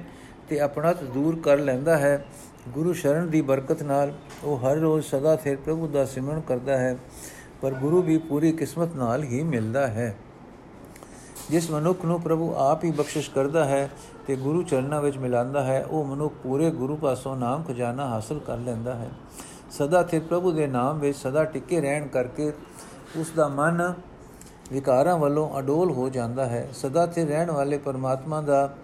ਤੇ 0.50 0.60
ਆਪਣਤ 0.60 1.04
ਦੂਰ 1.04 1.40
ਕਰ 1.40 1.58
ਲੈਂਦਾ 1.58 1.98
ਹੈ। 1.98 2.26
ਗੁਰੂ 2.70 2.94
ਸ਼ਰਨ 2.94 3.30
ਦੀ 3.30 3.42
ਬਰਕਤ 3.42 3.84
ਨਾਲ 3.84 4.14
ਉਹ 4.44 4.58
ਹਰ 4.58 4.76
ਰੋਜ਼ 4.76 5.06
ਸਦਾ 5.06 5.36
ਸਿਰ 5.36 5.58
ਪ੍ਰਭੂ 5.58 5.88
ਦਾ 5.88 6.06
ਸਿਮਰਨ 6.06 6.42
ਕਰਦਾ 6.42 6.78
ਹੈ। 6.78 6.98
ਪਰ 7.66 7.74
ਗੁਰੂ 7.74 8.02
ਵੀ 8.02 8.18
ਪੂਰੀ 8.18 8.52
ਕਿਸਮਤ 8.52 8.96
ਨਾਲ 8.96 9.24
ਹੀ 9.24 9.44
ਮਿਲਦਾ 9.44 9.88
ਹੈ। 9.88 10.16
ਜਿਸ 11.50 11.72
ਮਨੁੱਖ 11.72 12.06
ਨੂੰ 12.06 12.22
ਪ੍ਰਭੂ 12.22 12.54
ਆਪ 12.56 12.84
ਹੀ 12.84 12.92
ਬਖਸ਼ਿਸ਼ 12.92 13.32
ਕਰਦਾ 13.32 13.66
ਹੈ 13.66 13.90
ਤੇ 14.28 14.36
ਗੁਰੂ 14.36 14.64
ਚਰਨਾਂ 14.64 15.02
ਵਿੱਚ 15.02 15.18
ਮਿਲਾਂਦਾ 15.18 15.64
ਹੈ, 15.64 15.86
ਉਹ 15.86 16.06
ਮਨੁੱਖ 16.06 16.34
ਪੂਰੇ 16.44 16.72
ਗੁਰੂ 16.72 16.96
ਪਾਸੋਂ 16.96 17.36
ਨਾਮ 17.36 17.64
ਖਜ਼ਾਨਾ 17.64 18.08
ਹਾਸਲ 18.08 18.40
ਕਰ 18.40 18.58
ਲੈਂਦਾ 18.58 18.96
ਹੈ। 18.96 19.10
ਸਦਾ 19.72 20.04
ਤੇ 20.04 20.20
ਪ੍ਰਭੂ 20.20 20.52
ਦੇ 20.52 20.68
ਨਾਮ 20.68 21.00
ਵਿੱਚ 21.00 21.18
ਸਦਾ 21.18 21.44
ਟਿਕੇ 21.44 21.82
ਰਹਿਣ 21.82 22.08
ਕਰਕੇ 22.08 22.54
ਉਸ 23.16 23.32
ਦਾ 23.36 23.48
ਮਨ 23.48 23.94
ਵਿਕਾਰਾਂ 24.72 25.18
ਵੱਲੋਂ 25.18 25.60
ਅਡੋਲ 25.60 25.92
ਹੋ 25.92 26.10
ਜਾਂਦਾ 26.10 26.46
ਹੈ। 26.46 26.68
ਸਦਾ 26.74 27.06
ਤੇ 27.06 27.26
ਰਹਿਣ 27.26 27.52
ਵਾਲੇ 27.52 27.78
ਪਰਮਾਤਮਾ 27.78 28.42
ਦਾ 28.42 28.76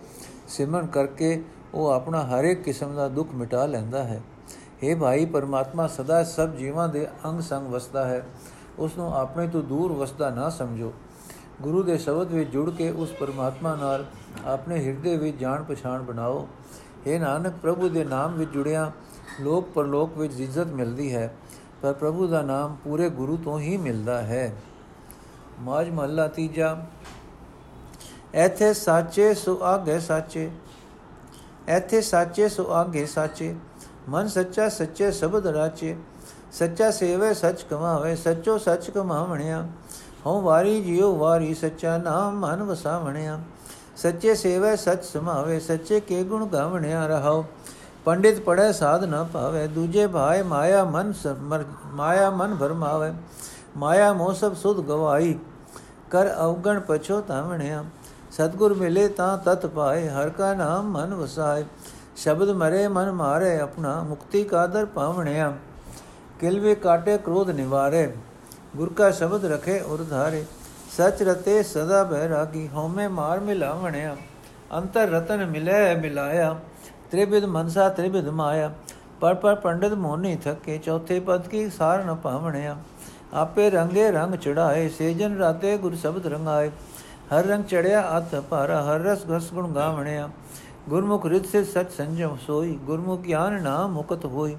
ਸਿਮਰਨ 0.47 0.85
ਕਰਕੇ 0.85 1.43
ਉਹ 1.73 1.89
ਆਪਣਾ 1.89 2.23
ਹਰ 2.23 2.43
ਇੱਕ 2.43 2.63
ਕਿਸਮ 2.63 2.95
ਦਾ 2.95 3.07
ਦੁੱਖ 3.07 3.29
ਮਿਟਾ 3.33 3.65
ਲੈਂਦਾ 3.65 4.03
ਹੈ। 4.03 4.21
हे 4.83 4.97
ਭਾਈ, 4.97 5.25
ਪਰਮਾਤਮਾ 5.25 5.87
ਸਦਾ 5.87 6.23
ਸਭ 6.23 6.49
ਜੀਵਾਂ 6.49 6.89
ਦੇ 6.89 7.07
ਅੰਗ 7.25 7.41
ਸੰਗ 7.41 7.67
ਵਸਦਾ 7.67 8.05
ਹੈ। 8.05 8.25
ਉਸ 8.79 8.97
ਨੂੰ 8.97 9.15
ਆਪਣੇ 9.15 9.47
ਤੋਂ 9.47 9.63
ਦੂਰ 9.63 9.91
ਵਸਦਾ 9.91 10.29
ਨਾ 10.29 10.49
ਸਮਝੋ। 10.49 10.93
ਗੁਰੂ 11.61 11.83
ਦੇ 11.83 11.97
ਸ਼ਬਦ 11.97 12.27
ਵਿੱਚ 12.27 12.49
ਜੁੜ 12.49 12.69
ਕੇ 12.69 12.89
ਉਸ 12.91 13.11
ਪਰਮਾਤਮਾ 13.11 13.75
ਨਾਲ 13.75 14.05
ਆਪਣੇ 14.45 14.85
ਹਿਰਦੇ 14.85 15.17
ਵਿੱਚ 15.17 15.37
ਜਾਣ 15.37 15.63
ਪਛਾਣ 15.63 16.01
ਬਣਾਓ। 16.01 16.47
ਇਹ 17.07 17.19
ਨਾਨਕ, 17.19 17.53
ਪ੍ਰਭੂ 17.61 17.89
ਦੇ 17.89 18.03
ਨਾਮ 18.03 18.33
ਵਿੱਚ 18.33 18.51
ਜੁੜਿਆ 18.51 18.91
ਲੋਕ 19.41 19.69
ਪਰਲੋਕ 19.69 20.17
ਵਿੱਚ 20.17 20.39
ਇੱਜ਼ਤ 20.39 20.67
ਮਿਲਦੀ 20.67 21.15
ਹੈ, 21.15 21.35
ਪਰ 21.81 21.93
ਪ੍ਰਭੂ 21.93 22.27
ਦਾ 22.27 22.41
ਨਾਮ 22.41 22.75
ਪੂਰੇ 22.83 23.09
ਗੁਰੂ 23.09 23.37
ਤੋਂ 23.37 23.59
ਹੀ 23.59 23.77
ਮਿਲਦਾ 23.77 24.21
ਹੈ। 24.21 24.55
ਮਾਜ 25.59 25.89
ਮਹੱਲਾ 25.89 26.27
ਤੀਜਾ। 26.27 26.85
ਐਥੇ 28.33 28.73
ਸਾਚੇ 28.73 29.33
ਸੁ 29.33 29.59
ਆਗੇ 29.63 29.99
ਸਾਚੇ। 29.99 30.51
ਐਥੇ 31.67 32.01
ਸਾਚੇ 32.01 32.49
ਸੁ 32.49 32.73
ਆਗੇ 32.73 33.05
ਸਾਚੇ। 33.05 33.55
ਮਨ 34.09 34.27
ਸੱਚਾ 34.27 34.69
ਸੱਚੇ 34.69 35.11
ਸ਼ਬਦ 35.11 35.47
ਰਾਚੇ। 35.47 35.95
ਸੱਚਾ 36.51 36.89
ਸੇਵੇ 36.91 37.33
ਸੱਚ 37.33 37.61
ਕਮਾਵੇ, 37.63 38.15
ਸੱਚੋ 38.15 38.57
ਸੱਚ 38.57 38.89
ਕਮਾਵਣਿਆ। 38.89 39.65
ਹਉ 40.25 40.41
ਵਾਰੀ 40.41 40.81
ਜਿਉ 40.83 41.15
ਵਾਰੀ 41.17 41.53
ਸੱਚਾ 41.53 41.97
ਨਾਮ 41.97 42.39
ਮਨ 42.39 42.63
ਵਸਾਵਣਿਆ। 42.63 43.39
ਸੱਚੇ 43.97 44.33
ਸੇਵੇ 44.35 44.75
ਸੱਚ 44.75 45.03
ਸਮਾਵੇ, 45.03 45.59
ਸੱਚੇ 45.59 45.99
ਕੇ 45.99 46.23
ਗੁਣ 46.23 46.45
ਗਾਵਣਿਆ 46.45 47.05
ਰਹਾਓ 47.07 47.45
ਪੰਡਿਤ 48.05 48.39
ਪੜੈ 48.39 48.71
ਸਾਧ 48.71 49.03
ਨ 49.03 49.23
ਭਾਵੇ, 49.33 49.67
ਦੂਜੇ 49.67 50.05
ਭਾਏ 50.07 50.41
ਮਾਇਆ 50.43 50.83
ਮਨ 50.83 51.13
ਮਾਇਆ 51.85 52.29
ਮਨ 52.29 52.55
ਭਰਮਾਵੇ 52.55 53.11
ਮਾਇਆ 53.77 54.11
ਮੋਹ 54.13 54.33
ਸਭ 54.33 54.53
ਸੁਧ 54.55 54.85
ਗਵਾਈ, 54.85 55.37
ਕਰ 56.11 56.29
ਅਵਗਣ 56.35 56.79
ਪਛੋ 56.79 57.21
ਤਾਵਣਿਆ 57.21 57.83
ਸਤਗੁਰ 58.31 58.73
ਮਿਲੇ 58.73 59.07
ਤਾਂ 59.07 59.37
ਤਤ 59.37 59.65
ਪਾਏ, 59.65 60.07
ਹਰ 60.09 60.29
ਕਾ 60.29 60.53
ਨਾਮ 60.53 60.91
ਮਨ 60.91 61.13
ਵਸਾਏ। 61.13 61.65
ਸ਼ਬਦ 62.15 62.49
ਮਰੇ 62.51 62.87
ਮਨ 62.87 63.11
ਮਾਰੇ, 63.11 63.59
ਆਪਣਾ 63.59 64.01
ਮੁਕਤੀ 64.03 64.43
ਕਾਦਰ 64.43 64.85
ਪਾਵਣਿਆ। 64.85 65.53
ਕਿਲਵੇ 66.41 66.73
ਕਾਟੇ 66.75 67.17
ਕ੍ਰੋਧ 67.17 67.49
ਨਿਵਾਰੇ, 67.49 68.11
ਗੁਰ 68.75 68.91
ਕਾ 68.93 69.09
ਸ਼ਬਦ 69.11 69.45
ਰਖੇ 69.45 69.79
ਉਰ 69.79 70.03
ਧਾਰੇ। 70.03 70.43
ਸਚ 70.91 71.21
ਰਤੇ 71.23 71.61
ਸਦਾ 71.63 72.03
ਬਹਿਰਾਗੀ 72.03 72.67
ਹਉਮੈ 72.67 73.07
ਮਾਰ 73.07 73.39
ਮਿਲਾਵਣਿਆ। 73.39 74.15
ਅੰਤਰ 74.77 75.09
ਰਤਨ 75.09 75.45
ਮਿਲੇ 75.45 75.95
ਮਿਲਾਇਆ, 75.95 76.55
ਤ੍ਰਿਵਿਧ 77.11 77.45
ਮਨਸਾ 77.45 77.87
ਤ੍ਰਿਵਿਧ 77.89 78.29
ਮਾਇਆ। 78.29 78.71
ਪਰ 79.21 79.33
ਪਰ 79.33 79.55
ਪੰਡਿਤ 79.55 79.93
ਮੋਹਨੀ 79.93 80.35
ਥਕੇ, 80.35 80.77
ਚੌਥੇ 80.77 81.19
ਪਦ 81.19 81.47
ਕੀ 81.47 81.69
ਸਾਰ 81.69 82.03
ਨ 82.05 82.15
ਪਾਵਣਿਆ 82.15 82.75
ਆਪੇ 83.33 83.69
ਰੰਗੇ 83.69 84.11
ਰੰਗ 84.11 84.35
ਚੜਾਏ 84.35 84.89
ਸੇਜਨ 84.89 85.37
ਰਾਤੇ 85.37 85.77
ਗੁਰ 85.77 85.95
ਸ਼ਬਦ 85.95 86.27
ਰੰਗਾਏ। 86.27 86.71
ਹਰ 87.31 87.45
ਰੰਗ 87.45 87.63
ਚੜਿਆ 87.63 88.03
ਅਤ 88.17 88.35
ਭਾਰਾ, 88.49 88.81
ਹਰ 88.83 88.99
ਰਸ 88.99 89.25
ਘਸ 89.35 89.53
ਗੁਣ 89.53 89.71
ਗਾਵਣਿਆ। 89.71 90.29
ਗੁਰਮੁਖ 90.89 91.25
ਰਿਤ 91.25 91.45
ਸੇ 91.45 91.63
ਸਚ 91.63 91.91
ਸੰਜਮ 91.97 92.37
ਸੋਈ, 92.41 92.77
ਗੁਰਮੁਖ 92.83 93.19
ਗਿਆਨ 93.21 93.61
ਨਾ 93.63 93.87
ਮੁਕਤ 93.87 94.25
ਹੋਈ। 94.25 94.55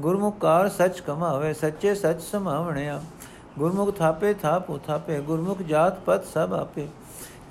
ਗੁਰਮੁਖ 0.00 0.38
ਕਾਰ 0.38 0.68
ਸਚ 0.68 1.00
ਕਮਾਵੇ, 1.00 1.52
ਸੱਚੇ 1.52 1.94
ਸਚ 1.94 2.20
ਸਮਾਵਣਿਆ। 2.20 3.00
ਗੁਰਮੁਖ 3.58 3.96
ਥਾਪੇ, 3.96 4.34
ਥਾਪ 4.34 4.86
ਥਾਪੇ, 4.86 5.20
ਗੁਰਮੁਖ 5.20 5.62
ਜਾਤ 5.62 6.00
ਪਤ 6.00 6.24
ਸਭ 6.24 6.52
ਆਪੇ। 6.52 6.88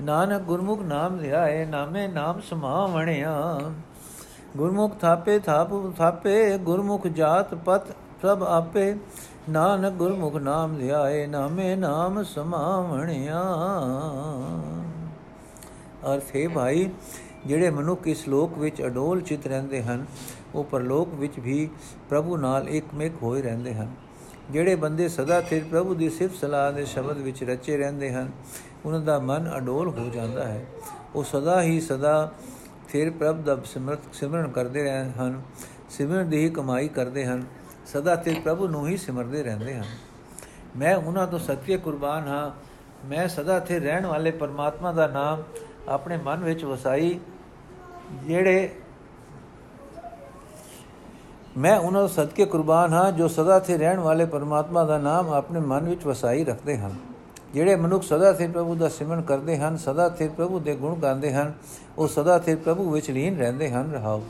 ਨਾਨਕ 0.02 0.42
ਗੁਰਮੁਖ 0.42 0.82
ਨਾਮ 0.82 1.18
ਧਿਆਏ 1.18 1.66
ਨਾਮੇ 1.66 2.08
ਨਾਮ 2.08 2.42
ਸਮਾਵਣਿਆ। 2.42 3.60
ਗੁਰਮੁਖ 4.58 4.96
ਥਾਪੇ, 4.98 5.40
ਥਾਪ 5.40 5.70
ਥਾਪੇ, 5.98 6.58
ਗੁਰਮੁਖ 6.58 7.08
ਜਾਤ 7.08 7.56
ਪਤ 7.56 7.82
ਸਭ 8.22 8.44
ਆਪੇ। 8.48 8.96
ਨਾਨਕ 9.50 9.94
ਗੁਰਮੁਖ 9.94 10.36
ਨਾਮ 10.36 10.78
ਧਿਆਏ 10.78 11.28
ਨਾਮੇ 11.28 11.76
ਨਾਮ 11.76 12.24
ਸਮਾਵਣਿਆ। 12.24 13.44
ਅਰਥ 16.14 16.36
ਹੈ 16.36 16.50
ਭਾਈ 16.50 16.90
ਜਿਹੜੇ 17.46 17.70
ਮਨੁੱਖ 17.70 18.08
ਇਸ 18.08 18.28
ਲੋਕ 18.28 18.58
ਵਿੱਚ 18.58 18.82
ਅਡੋਲ 18.82 19.22
ਚਿਤ 19.22 19.48
ਰਹਿੰਦੇ 19.48 19.84
ਹਨ, 19.84 20.06
ਉਹ 20.56 20.64
ਪਰਲੋਕ 20.64 21.10
ਵਿੱਚ 21.14 21.40
ਵੀ 21.40 21.70
ਪ੍ਰਭੂ 22.10 22.38
ਨਾਲ 22.38 22.70
ਇੱਕਮਿਕ 22.70 23.12
ਹੋਏ 23.24 23.42
ਰਹਿੰਦੇ 23.42 23.74
ਹਨ। 23.74 23.92
ਜਿਹੜੇ 24.52 24.76
ਬੰਦੇ 24.76 25.10
ਸਦਾ 25.10 25.42
ਸਿਰ 25.42 25.64
ਪ੍ਰਭੂ 25.72 25.94
ਦੀ 25.94 26.10
ਸਿਫਤ 26.10 26.36
ਸਲਾਹ 26.36 26.74
ਦੇ 26.74 26.86
ਸ਼ਬਦ 26.86 27.18
ਵਿੱਚ 27.18 27.44
ਰਚੇ 27.44 27.78
ਰਹਿੰਦੇ 27.78 28.14
ਹਨ, 28.14 28.32
ਉਹਨਾਂ 28.86 29.00
ਦਾ 29.00 29.20
ਮਨ 29.20 29.58
ਅਡੋਲ 29.58 29.88
ਹੋ 29.88 30.10
ਜਾਂਦਾ 30.14 30.44
ਹੈ। 30.44 30.66
ਉਹ 31.16 31.24
ਸਦਾ 31.24 31.62
ਹੀ 31.62 31.82
ਸਦਾ 31.82 32.32
ਫਿਰ 32.88 33.10
ਪ੍ਰਭ 33.10 33.36
ਦਾ 33.36 33.58
ਸਿਮਰਤ 33.66 34.00
ਸਿਮਰਨ 34.14 34.48
ਕਰਦੇ 34.48 34.84
ਰਹੇ, 34.84 35.12
ਹਨ। 35.20 35.42
ਸਿਮਰਨ 35.90 36.30
ਦੀ 36.30 36.38
ਹੀ 36.38 36.50
ਕਮਾਈ 36.50 36.88
ਕਰਦੇ 36.88 37.26
ਹਨ। 37.26 37.44
ਸਦਾ 37.86 38.16
ਤੇ 38.16 38.36
ਪ੍ਰਭੂ 38.44 38.68
ਨੂੰ 38.68 38.88
ਹੀ 38.88 38.98
ਸਿਮਰਦੇ 38.98 39.44
ਰਹਿੰਦੇ 39.44 39.76
ਹਨ। 39.76 39.86
ਮੈਂ 40.78 40.96
ਉਹਨਾਂ 40.96 41.28
ਤੋਂ 41.28 41.40
ਸੱਚੇ 41.40 41.78
ਕੁਰਬਾਨ 41.78 42.28
ਹਾਂ। 42.28 42.52
ਮੈਂ 43.08 43.28
ਸਦਾ 43.28 43.60
ਤੇ 43.60 43.80
ਰਹਿਣ 43.80 44.06
ਵਾਲੇ 44.06 44.32
ਪਰਮਾਤਮਾ 44.32 44.92
ਦਾ 44.92 45.08
ਨਾਮ 45.08 45.44
ਆਪਣੇ 45.88 46.18
ਮਨ 46.18 46.44
ਵਿੱਚ 46.44 46.66
ਵਸਾਈ 46.66 47.20
ਜਿਹੜੇ 48.22 48.70
ਮੈਂ 51.58 51.78
ਉਹਨਾਂ 51.80 52.02
ਤੋਂ 52.02 52.10
ਸਦਕੇ 52.10 52.46
ਕੁਰਬਾਨ 52.46 52.94
ਹਾਂ, 52.94 53.12
ਜੋ 53.12 53.28
ਸਦਾ 53.28 53.58
ਤੇ 53.60 53.78
ਰਹਿਣ 53.78 54.00
ਵਾਲੇ 54.00 54.26
ਪਰਮਾਤਮਾ 54.26 54.84
ਦਾ 54.84 54.98
ਨਾਮ 54.98 55.32
ਆਪਣੇ 55.34 55.60
ਮਨ 55.60 55.90
ਵਿੱਚ 55.90 56.06
ਵਸਾਈ 56.06 56.44
ਰੱਖਦੇ 56.46 56.78
ਹਨ। 56.78 56.96
ਜਿਹੜੇ 57.54 57.76
ਮਨੁੱਖ 57.76 58.04
ਸਦਾ 58.04 58.32
ਸਿਰ 58.34 58.52
ਪ੍ਰਭੂ 58.52 58.76
ਦਾ 58.76 58.90
ਸਿਮਰਨ 58.90 59.22
ਕਰਦੇ 59.22 59.58
ਹਨ, 59.58 59.78
ਸਦਾ 59.78 60.10
ਸਿਰ 60.10 60.30
ਪ੍ਰਭੂ 60.30 60.60
ਦੇ 60.60 60.76
ਗੁਣ 60.76 60.96
ਗਾਉਂਦੇ 60.96 61.34
ਹਨ, 61.34 61.54
ਉਹ 61.98 62.08
ਸਦਾ 62.08 62.40
ਸਿਰ 62.40 62.58
ਪ੍ਰਭੂ 62.58 62.90
ਵਿੱਚ 62.92 63.10
ਲੀਨ 63.12 63.38
ਰਹਿੰਦੇ 63.38 63.70
ਹਨ 63.70 63.92
ਰਹਾਉ 63.92 64.22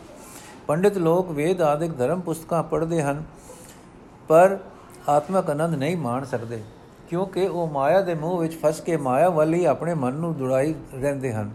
ਪੰਡਿਤ 0.67 0.97
ਲੋਕ 0.97 1.31
ਵੇਦ 1.31 1.61
ਆਦਿਕ 1.61 1.91
ਧਰਮ 1.91 2.19
ਪੁਸਤਕਾਂ 2.21 2.63
ਪੜ੍ਹਦੇ 2.63 3.01
ਹਨ, 3.01 3.23
ਪਰ 4.27 4.57
ਆਤਮਕ 5.09 5.49
ਆਨੰਦ 5.49 5.75
ਨਹੀਂ 5.75 5.97
ਮਾਣ 5.97 6.25
ਸਕਦੇ, 6.25 6.61
ਕਿਉਂਕਿ 7.09 7.47
ਉਹ 7.47 7.67
ਮਾਇਆ 7.67 8.01
ਦੇ 8.01 8.13
ਮੋਹ 8.15 8.37
ਵਿੱਚ 8.39 8.57
ਫਸ 8.61 8.81
ਕੇ 8.81 8.97
ਮਾਇਆ 8.97 9.29
ਵੱਲ 9.29 9.53
ਹੀ 9.53 9.65
ਆਪਣੇ 9.65 9.93
ਮਨ 9.93 10.13
ਨੂੰ 10.13 10.35
ਦੁੜਾਈ 10.35 10.73
ਰਹਿੰਦੇ 10.93 11.33
ਹਨ। 11.33 11.51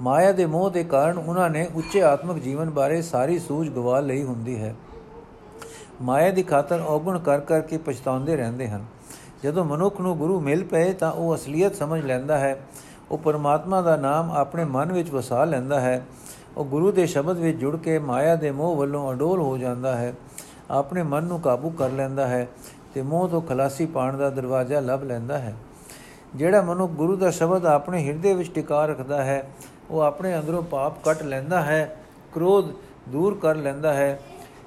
ਮਾਇਆ 0.00 0.32
ਦੇ 0.32 0.46
ਮੋਹ 0.46 0.70
ਦੇ 0.70 0.84
ਕਾਰਨ 0.84 1.18
ਉਹਨਾਂ 1.18 1.50
ਨੇ 1.50 1.68
ਉੱਚੇ 1.74 2.02
ਆਤਮਿਕ 2.02 2.42
ਜੀਵਨ 2.42 2.70
ਬਾਰੇ 2.70 3.02
ਸਾਰੀ 3.02 3.38
ਸੂਝ 3.38 3.68
ਗਵਾ 3.68 4.00
ਲਈ 4.00 4.22
ਹੁੰਦੀ 4.22 4.60
ਹੈ। 4.60 4.74
ਮਾਇਆ 6.02 6.30
ਦੀ 6.30 6.42
ਖਾਤਰ 6.42 6.80
ਔਗਣ 6.80 7.18
ਕਰ 7.18 7.40
ਕਰਕੇ 7.40 7.78
ਪਛਤਾਉਂਦੇ 7.78 8.36
ਰਹਿੰਦੇ 8.36 8.68
ਹਨ। 8.68 8.84
ਜਦੋਂ 9.42 9.64
ਮਨੁੱਖ 9.64 10.00
ਨੂੰ 10.00 10.18
ਗੁਰੂ 10.18 10.40
ਮਿਲ 10.40 10.64
ਪਏ 10.64 10.92
ਤਾਂ 10.92 11.12
ਉਹ 11.12 11.34
ਅਸਲੀਅਤ 11.34 11.74
ਸਮਝ 11.74 12.04
ਲੈਂਦਾ 12.04 12.38
ਹੈ। 12.38 12.60
ਉਹ 13.10 13.18
ਪਰਮਾਤਮਾ 13.18 13.82
ਦਾ 13.82 13.96
ਨਾਮ 13.96 14.30
ਆਪਣੇ 14.30 14.64
ਮਨ 14.64 14.92
ਵਿੱਚ 14.92 15.10
ਵਸਾ 15.10 15.44
ਲੈਂਦਾ 15.44 15.80
ਹੈ। 15.80 16.06
ਉਹ 16.56 16.64
ਗੁਰੂ 16.64 16.92
ਦੇ 16.92 17.06
ਸ਼ਬਦ 17.06 17.38
ਵਿੱਚ 17.38 17.58
ਜੁੜ 17.58 17.76
ਕੇ 17.76 17.98
ਮਾਇਆ 17.98 18.36
ਦੇ 18.36 18.50
ਮੋਹ 18.50 18.76
ਵੱਲੋਂ 18.76 19.12
ਅਡੋਲ 19.12 19.40
ਹੋ 19.40 19.58
ਜਾਂਦਾ 19.58 19.96
ਹੈ। 19.96 20.14
ਆਪਣੇ 20.70 21.02
ਮਨ 21.02 21.24
ਨੂੰ 21.24 21.40
ਕਾਬੂ 21.40 21.70
ਕਰ 21.70 21.90
ਲੈਂਦਾ 21.90 22.26
ਹੈ 22.26 22.48
ਤੇ 22.94 23.02
ਮੋਹ 23.02 23.28
ਤੋਂ 23.28 23.42
ਖਲਾਸੀ 23.42 23.86
ਪਾਣ 23.86 24.16
ਦਾ 24.16 24.30
ਦਰਵਾਜ਼ਾ 24.30 24.80
ਲੱਭ 24.80 25.02
ਲੈਂਦਾ 25.02 25.38
ਹੈ। 25.38 25.54
ਜਿਹੜਾ 26.34 26.62
ਮਨੁੱਖ 26.62 26.92
ਗੁਰੂ 26.92 27.16
ਦਾ 27.16 27.30
ਸ਼ਬਦ 27.30 27.66
ਆਪਣੇ 27.66 28.06
ਹਿਰਦੇ 28.06 28.34
ਵਿੱਚ 28.34 28.54
ਟਿਕਾ 28.54 28.86
ਰੱਖਦਾ 28.86 29.24
ਹੈ 29.24 29.50
ਉਹ 29.90 30.00
ਆਪਣੇ 30.00 30.38
ਅੰਦਰੋਂ 30.38 30.62
ਪਾਪ 30.62 31.04
ਕੱਟ 31.04 31.22
ਲੈਂਦਾ 31.22 31.62
ਹੈ, 31.62 31.96
ਕ੍ਰੋਧ 32.34 32.64
ਦੂਰ 33.08 33.38
ਕਰ 33.42 33.54
ਲੈਂਦਾ 33.54 33.92
ਹੈ। 33.92 34.20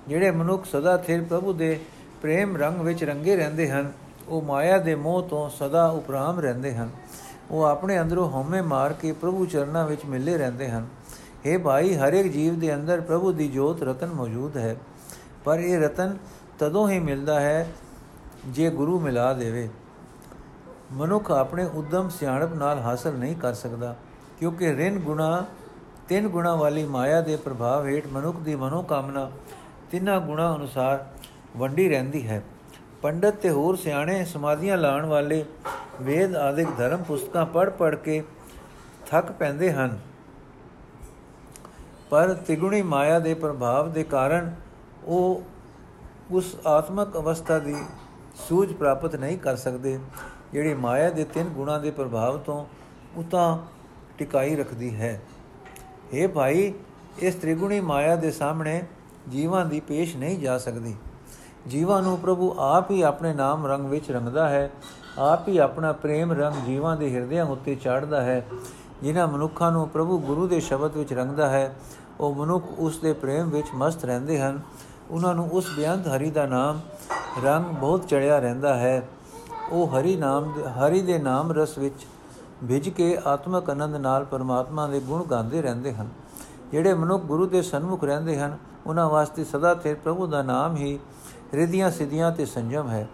ਜਿਹੜੇ 0.08 0.32
ਮਨੁੱਖ 0.32 0.66
ਸਦਾ 0.66 0.98
ਥਿਰ 0.98 1.24
ਪ੍ਰਭੂ 1.24 1.54
ਦੇ 1.54 1.80
ਪ੍ਰੇਮ 2.22 2.58
ਰੰਗ 2.58 2.82
ਵਿੱਚ 2.82 3.04
ਰੰਗੇ 3.04 3.36
ਰਹਿੰਦੇ 3.36 3.70
ਹਨ, 3.70 3.92
ਉਹ 4.28 4.42
ਮਾਇਆ 4.42 4.78
ਦੇ 4.78 4.96
ਮੋਹ 4.96 5.24
ਤੋਂ 5.24 5.50
ਸਦਾ 5.50 5.86
ਉਪਰਾਮ 5.88 6.40
ਰਹਿੰਦੇ 6.40 6.76
ਹਨ। 6.76 6.90
ਉਹ 7.52 7.64
ਆਪਣੇ 7.64 8.00
ਅੰਦਰੋਂ 8.02 8.32
ਹਉਮੈ 8.32 8.62
ਮਾਰ 8.62 8.94
ਕੇ 8.94 9.12
ਪ੍ਰਭੂ 9.12 9.46
ਚਰਨਾਂ 9.46 9.88
ਵਿੱਚ 9.88 10.06
ਮਿਲੇ 10.06 10.38
ਰਹਿੰਦੇ 10.38 10.70
ਹਨ। 10.70 10.88
हे 11.48 11.60
ਭਾਈ 11.60 11.96
ਹਰ 11.96 12.14
ਇੱਕ 12.14 12.28
ਜੀਵ 12.28 12.60
ਦੇ 12.60 12.76
ਅੰਦਰ 12.76 13.02
ਪ੍ਰਭੂ 13.02 13.32
ਦੀ 13.32 13.48
ਜੋਤ 13.48 13.84
ਰਤਨ 13.84 14.08
ਮੌਜੂਦ 14.08 14.58
ਹੈ। 14.58 14.76
ਪਰ 15.44 15.60
ਇਹ 15.60 15.80
ਰਤਨ 15.80 16.18
ਤਦੋਂ 16.60 16.90
ਹੀ 16.90 17.00
ਮਿਲਦਾ 17.00 17.40
ਹੈ 17.40 17.68
ਜੇ 18.48 18.70
ਗੁਰੂ 18.70 19.00
ਮਿਲਾ 19.00 19.34
ਦੇਵੇ। 19.34 19.70
ਮਨੁੱਖ 20.92 21.32
ਆਪਣੇ 21.32 21.66
ਉਦਮ 21.74 22.10
ਸਿਆਣਪ 22.10 22.54
ਨਾਲ 22.54 22.80
ਹਾਸਲ 22.80 23.14
ਨਹੀਂ 23.14 23.36
ਕਰ 23.36 23.54
ਸਕਦਾ। 23.54 23.96
ਕਿਉਂਕਿ 24.40 24.74
ਰਿਨ 24.76 25.00
ਗੁਣਾ, 25.00 25.46
ਤਿੰਨ 26.10 26.28
ਗੁਣਾ 26.28 26.56
ਵਾਲੀ 26.56 26.86
ਮਾਇਆ 26.86 27.22
ਦੇ 27.22 27.36
ਪ੍ਰਭਾਵ 27.36 27.86
ਹੇਠ 27.88 28.08
ਮਨੁੱਖ 28.08 28.38
ਦੀ 28.38 28.56
ਮਨੋ 28.56 28.82
ਕਾਮਨਾ 28.82 29.30
ਤਿੰਨਾਂ 29.92 30.20
ਗੁਣਾ 30.22 30.56
ਅਨੁਸਾਰ 30.56 31.06
ਵੰਡੀ 31.58 31.88
ਰਹਿੰਦੀ 31.90 32.28
ਹੈ। 32.28 32.42
ਪੰਡਤ 33.02 33.36
ਤੇ 33.36 33.50
ਹੋਰ 33.50 33.76
ਸਿਆਣੇ 33.76 34.24
ਸਮਾਧੀਆਂ 34.26 34.78
ਲਾਣ 34.78 35.06
ਵਾਲੇ 35.06 35.44
ਵੇਦ 36.02 36.36
ਆਦਿਕ 36.36 36.68
ਧਰਮ 36.78 37.04
ਪੁਸਤਕਾਂ 37.04 37.46
ਪੜ੍ਹ 37.46 37.72
ਪੜ੍ਹ 37.72 37.96
ਕੇ 37.96 38.24
ਥੱਕ 39.08 39.32
ਪੈਂਦੇ 39.32 39.72
ਹਨ। 39.72 39.98
ਪਰ 42.10 42.34
ਤਿਗੁਣੀ 42.48 42.82
ਮਾਇਆ 42.82 43.20
ਦੇ 43.20 43.34
ਪ੍ਰਭਾਵ 43.34 43.92
ਦੇ 43.92 44.04
ਕਾਰਨ 44.04 44.54
ਉਹ 45.06 45.44
ਉਸ 46.32 46.56
ਆਤਮਕ 46.68 47.16
ਅਵਸਥਾ 47.18 47.60
ਦੀ 47.60 47.76
ਸੂਝ 48.48 48.72
ਪ੍ਰਾਪਤ 48.74 49.16
ਨਹੀਂ 49.16 49.38
ਕਰ 49.38 49.56
ਸਕਦੇ, 49.56 49.98
ਜਿਹੜੀ 50.54 50.74
ਮਾਇਆ 50.74 51.10
ਦੇ 51.10 51.24
ਤਿੰਨ 51.24 51.50
ਗੁਣਾਂ 51.50 51.80
ਦੇ 51.80 51.92
ਪ੍ਰਭਾਵ 51.92 52.38
ਤੋਂ 52.38 52.66
ਉਤਾਂ 53.18 53.58
ਟਿਕਾਈ 54.18 54.56
ਰੱਖਦੀ 54.56 54.96
ਹੈ। 54.96 55.22
हे 56.14 56.30
ਭਾਈ, 56.30 56.74
ਇਸ 57.20 57.36
ਤ੍ਰਿਗੁਣੀ 57.36 57.80
ਮਾਇਆ 57.80 58.16
ਦੇ 58.16 58.32
ਸਾਹਮਣੇ 58.32 58.84
ਜੀਵਾਂ 59.30 59.66
ਦੀ 59.66 59.80
ਪੇਸ਼ 59.80 60.18
ਨਹੀਂ 60.18 60.40
ਜਾ 60.40 60.58
ਸਕਦੀ। 60.58 60.96
ਜੀਵਾਂ 61.68 62.02
ਨੂੰ 62.02 62.18
ਪ੍ਰਭੂ 62.18 62.56
ਆਪ 62.60 62.92
ਹੀ 62.92 63.02
ਆਪਣੇ 63.02 63.34
ਨਾਮ 63.34 63.66
ਰੰਗ 63.66 63.86
ਵਿੱਚ 63.86 64.12
ਰੰਗਦਾ 64.12 64.50
ਹੈ। 64.50 64.72
ਆਪ 65.20 65.48
ਹੀ 65.48 65.58
ਆਪਣਾ 65.58 65.92
ਪ੍ਰੇਮ 65.92 66.32
ਰੰਗ 66.32 66.66
ਜੀਵਾਂ 66.66 66.98
ਦੇ 66.98 67.16
ਹਿਰਦਿਆਂ 67.16 67.46
ਉੱਤੇ 67.46 67.76
ਚਾੜਦਾ 67.76 68.22
ਹੈ। 68.22 68.46
ਜਿਨ੍ਹਾਂ 69.04 69.28
ਮਨੁੱਖਾਂ 69.28 69.72
ਨੂੰ 69.72 69.90
ਪ੍ਰਭੂ 69.90 70.20
ਗੁਰੂ 70.20 70.48
ਦੇ 70.48 70.60
ਸ਼ਬਦ 70.60 70.98
ਵਿੱਚ 70.98 71.14
ਰੰਗਦਾ 71.14 71.50
ਹੈ, 71.50 71.76
ਉਹ 72.20 72.36
ਮਨੁੱਖ 72.36 72.66
ਉਸ 72.78 72.98
ਦੇ 72.98 73.14
ਪ੍ਰੇਮ 73.14 73.50
ਵਿੱਚ 73.50 73.68
ਮਸਤ 73.76 74.06
ਰਹਿੰਦੇ 74.06 74.40
ਹਨ। 74.40 74.62
ਉਹਨਾਂ 75.10 75.36
ਨੂੰ 75.36 75.50
ਉਸ 75.50 75.66
ਬੇਅੰਤ 75.78 76.08
ਹਰੀ 76.08 76.32
ਦਾ 76.32 76.46
ਨਾਮ 76.46 76.80
ਰੰਗ 77.44 77.66
ਬਹੁਤ 77.66 78.08
ਚੜਿਆ 78.08 78.40
ਰਹਿੰਦਾ 78.40 78.78
ਹੈ। 78.78 79.08
ਉਹ 79.72 79.88
ਹਰੀ 79.88 80.16
ਨਾਮ 80.16 80.54
ਹਰੀ 80.68 81.02
ਦੇ 81.02 81.18
ਨਾਮ 81.18 81.52
ਰਸ 81.52 81.78
ਵਿੱਚ 81.78 82.06
ਭਿੱਜ 82.68 82.90
ਕੇ 82.90 83.18
ਆਤਮਕ 83.26 83.70
ਆਨੰਦ 83.70 83.96
ਨਾਲ 83.96 84.26
ਪਰਮਾਤਮਾ 84.26 84.88
ਦੇ 84.88 85.00
ਗੁਣ 85.00 85.24
ਗਾਉਂਦੇ 85.24 85.62
ਰਹਿੰਦੇ 85.62 85.94
ਹਨ। 85.94 86.10
ਜਿਹੜੇ 86.72 86.94
ਮਨੁੱਖ 86.94 87.24
ਗੁਰੂ 87.24 87.46
ਦੇ 87.46 87.62
ਸਨਮੁਖ 87.62 88.04
ਰਹਿੰਦੇ 88.04 88.40
ਹਨ, 88.40 88.58
ਉਹਨਾਂ 88.88 89.10
ਵਾਸਤੇ 89.10 89.44
ਸਦਾ 89.44 89.74
ਤੇ 89.74 89.94
ਪ੍ਰਭੂ 89.94 90.28
ਦਾ 90.28 90.42
ਨਾਮ 90.42 90.76
ਹੀ 90.76 91.00
ਰਿਧੀਆਂ 91.54 91.92
ਸਿਧੀਆਂ 91.92 92.32
ਤੇ 92.32 92.46
ਸੰਜਮ 92.46 92.90
ਹੈ। 92.90 93.08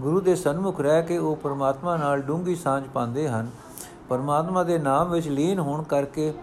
ਗੁਰੂ 0.00 0.20
ਦੇ 0.20 0.34
ਸਨਮੁਖ 0.34 0.80
ਰਹਿ 0.80 1.02
ਕੇ 1.02 1.18
ਉਹ 1.18 1.36
ਪਰਮਾਤਮਾ 1.36 1.96
ਨਾਲ 1.96 2.22
ਡੂੰਗੀ 2.22 2.54
ਸਾਂਝ 2.54 2.84
ਪਾਉਂਦੇ 2.94 3.28
ਹਨ। 3.28 3.50
ਪਰਮਾਤਮਾ 4.08 4.62
ਦੇ 4.62 4.78
ਨਾਮ 4.78 5.10
ਵਿੱਚ 5.10 5.28
ਲੀਨ 5.28 5.58
ਹੋਣ 5.58 5.82
ਕਰਕੇ 5.82 6.34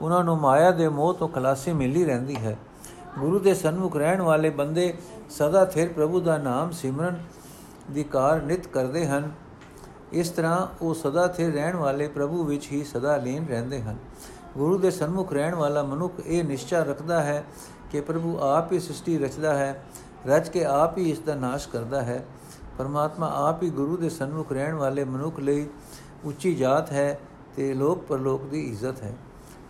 ਉਹਨਾਂ 0.00 0.24
ਨੂੰ 0.24 0.38
ਮਾਇਆ 0.38 0.70
ਦੇ 0.70 0.88
ਮੋਹ 0.88 1.14
ਤੋਂ 1.14 1.28
ਖਲਾਸੀ 1.28 1.72
ਮਿਲੀ 1.72 2.04
ਰਹਿੰਦੀ 2.04 2.36
ਹੈ। 2.36 2.58
ਗੁਰੂ 3.18 3.38
ਦੇ 3.38 3.54
ਸਨਮੁਖ 3.54 3.96
ਰਹਿਣ 3.96 4.20
ਵਾਲੇ 4.20 4.50
ਬੰਦੇ 4.50 4.94
ਸਦਾ 5.30 5.64
ਥਿਰ 5.64 5.88
ਪ੍ਰਭੂ 5.88 6.20
ਦਾ 6.20 6.38
ਨਾਮ 6.38 6.70
ਸਿਮਰਨ 6.70 7.16
ਦੀ 7.90 8.04
ਕਾਰ 8.04 8.42
ਨਿਤ 8.42 8.66
ਕਰਦੇ 8.66 9.06
ਹਨ। 9.06 9.30
ਇਸ 10.12 10.28
ਤਰ੍ਹਾਂ 10.28 10.66
ਉਹ 10.82 10.94
ਸਦਾ 10.94 11.26
ਥਿਰ 11.26 11.52
ਰਹਿਣ 11.52 11.76
ਵਾਲੇ 11.76 12.08
ਪ੍ਰਭੂ 12.08 12.44
ਵਿੱਚ 12.44 12.72
ਹੀ 12.72 12.84
ਸਦਾ 12.84 13.16
ਲੀਨ 13.16 13.46
ਰਹਿੰਦੇ 13.46 13.82
ਹਨ। 13.82 13.96
ਗੁਰੂ 14.56 14.78
ਦੇ 14.78 14.90
ਸਨਮੁਖ 14.90 15.32
ਰਹਿਣ 15.32 15.54
ਵਾਲਾ 15.54 15.82
ਮਨੁੱਖ 15.82 16.14
ਇਹ 16.26 16.44
ਨਿਸ਼ਚਾ 16.44 16.82
ਰੱਖਦਾ 16.82 17.22
ਹੈ 17.22 17.44
ਕਿ 17.90 18.00
ਪ੍ਰਭੂ 18.00 18.38
ਆਪ 18.38 18.72
ਹੀ 18.72 18.80
ਸ੍ਰਿਸ਼ਟੀ 18.80 19.18
ਰਚਦਾ 19.18 19.54
ਹੈ, 19.54 19.84
ਰਚ 20.26 20.48
ਕੇ 20.48 20.64
ਆਪ 20.64 20.98
ਹੀ 20.98 21.10
ਇਸ 21.10 21.18
ਦਾ 21.18 21.34
ਨਾਸ਼ 21.34 21.68
ਕਰਦਾ 21.68 22.02
ਹੈ। 22.02 22.24
ਪਰਮਾਤਮਾ 22.78 23.48
ਆਪ 23.48 23.62
ਹੀ 23.62 23.70
ਗੁਰੂ 23.70 23.96
ਦੇ 23.96 24.08
ਸਨਮੁਖ 24.08 24.52
ਰਹਿਣ 24.52 24.74
ਵਾਲੇ 24.74 25.04
ਮਨੁੱਖ 25.04 25.38
ਲਈ 25.38 25.66
ਉੱਚੀ 26.24 26.54
ਜਾਤ 26.54 26.92
ਹੈ 26.92 27.20
ਤੇ 27.56 27.74
ਲੋਕ 27.74 28.04
ਪਰਲੋਕ 28.04 28.42
ਦੀ 28.42 28.68
ਇੱਜ਼ਤ 28.68 29.02
ਹੈ। 29.02 29.14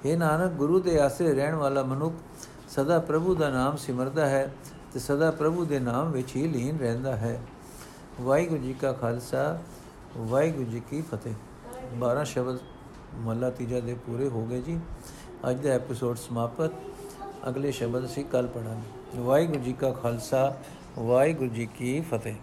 ਇਹ 0.05 0.17
ਨਾਨਕ, 0.17 0.53
ਗੁਰੂ 0.53 0.81
ਦੇ 0.81 1.01
ਆਸਰੇ 1.01 1.35
ਰਹਿਣ 1.35 1.55
ਵਾਲਾ 1.55 1.83
ਮਨੁੱਖ 1.83 2.15
ਸਦਾ 2.69 2.99
ਪ੍ਰਭੂ 2.99 3.35
ਦਾ 3.35 3.49
ਨਾਮ 3.51 3.77
ਸਿਮਰਦਾ 3.77 4.27
ਹੈ 4.27 4.53
ਤੇ 4.93 5.01
ਸਦਾ 5.01 5.31
ਪ੍ਰਭੂ 5.31 5.65
ਦੇ 5.65 5.79
ਨਾਮ 5.79 6.11
ਵਿੱਚ 6.11 6.37
ਹੀ 6.37 6.47
ਲੀਨ 6.49 6.79
ਰਹਿੰਦਾ 6.79 7.17
ਹੈ। 7.17 7.41
ਵਾਹਿਗੁਰੂ 8.21 8.63
ਜੀ 8.63 8.73
ਕਾ 8.73 8.93
ਖਾਲਸਾ 8.93 9.59
ਵਾਹਿਗੁਰੂ 10.17 10.65
ਜੀ 10.65 10.81
ਕੀ 10.81 11.01
ਫਤਿਹ। 11.01 11.35
12 11.97 12.25
ਸ਼ਬਦ 12.25 12.59
ਮਹਲਾ 13.15 13.51
ਤੀਜਾ 13.51 13.81
ਦੇ 13.81 13.95
ਪੂਰੇ 13.95 14.29
ਹੋ 14.29 14.45
ਗਏ 14.47 14.61
ਜੀ। 14.61 14.79
ਅੱਜ 15.51 15.61
ਦਾ 15.61 15.71
ਐਪੀਸੋਡ 15.71 16.17
ਸਮਾਪਤ। 16.17 16.71
ਅਗਲੇ 17.49 17.73
ਸ਼ਬਦ 17.73 18.05
ਅਸੀਂ 18.05 18.25
ਕੱਲ 18.25 18.47
ਪੜਾਂਗੇ 18.47 19.21
ਵਾਹਿਗੁਰੂ 19.21 19.59
ਜੀ 19.59 19.73
ਕਾ 19.73 19.93
ਖਾਲਸਾ, 19.93 20.57
ਵਾਹਿਗੁਰੂ 20.99 21.51
ਜੀ 21.51 21.67
ਕੀ 21.67 22.01
ਫਤਿਹ। 22.01 22.35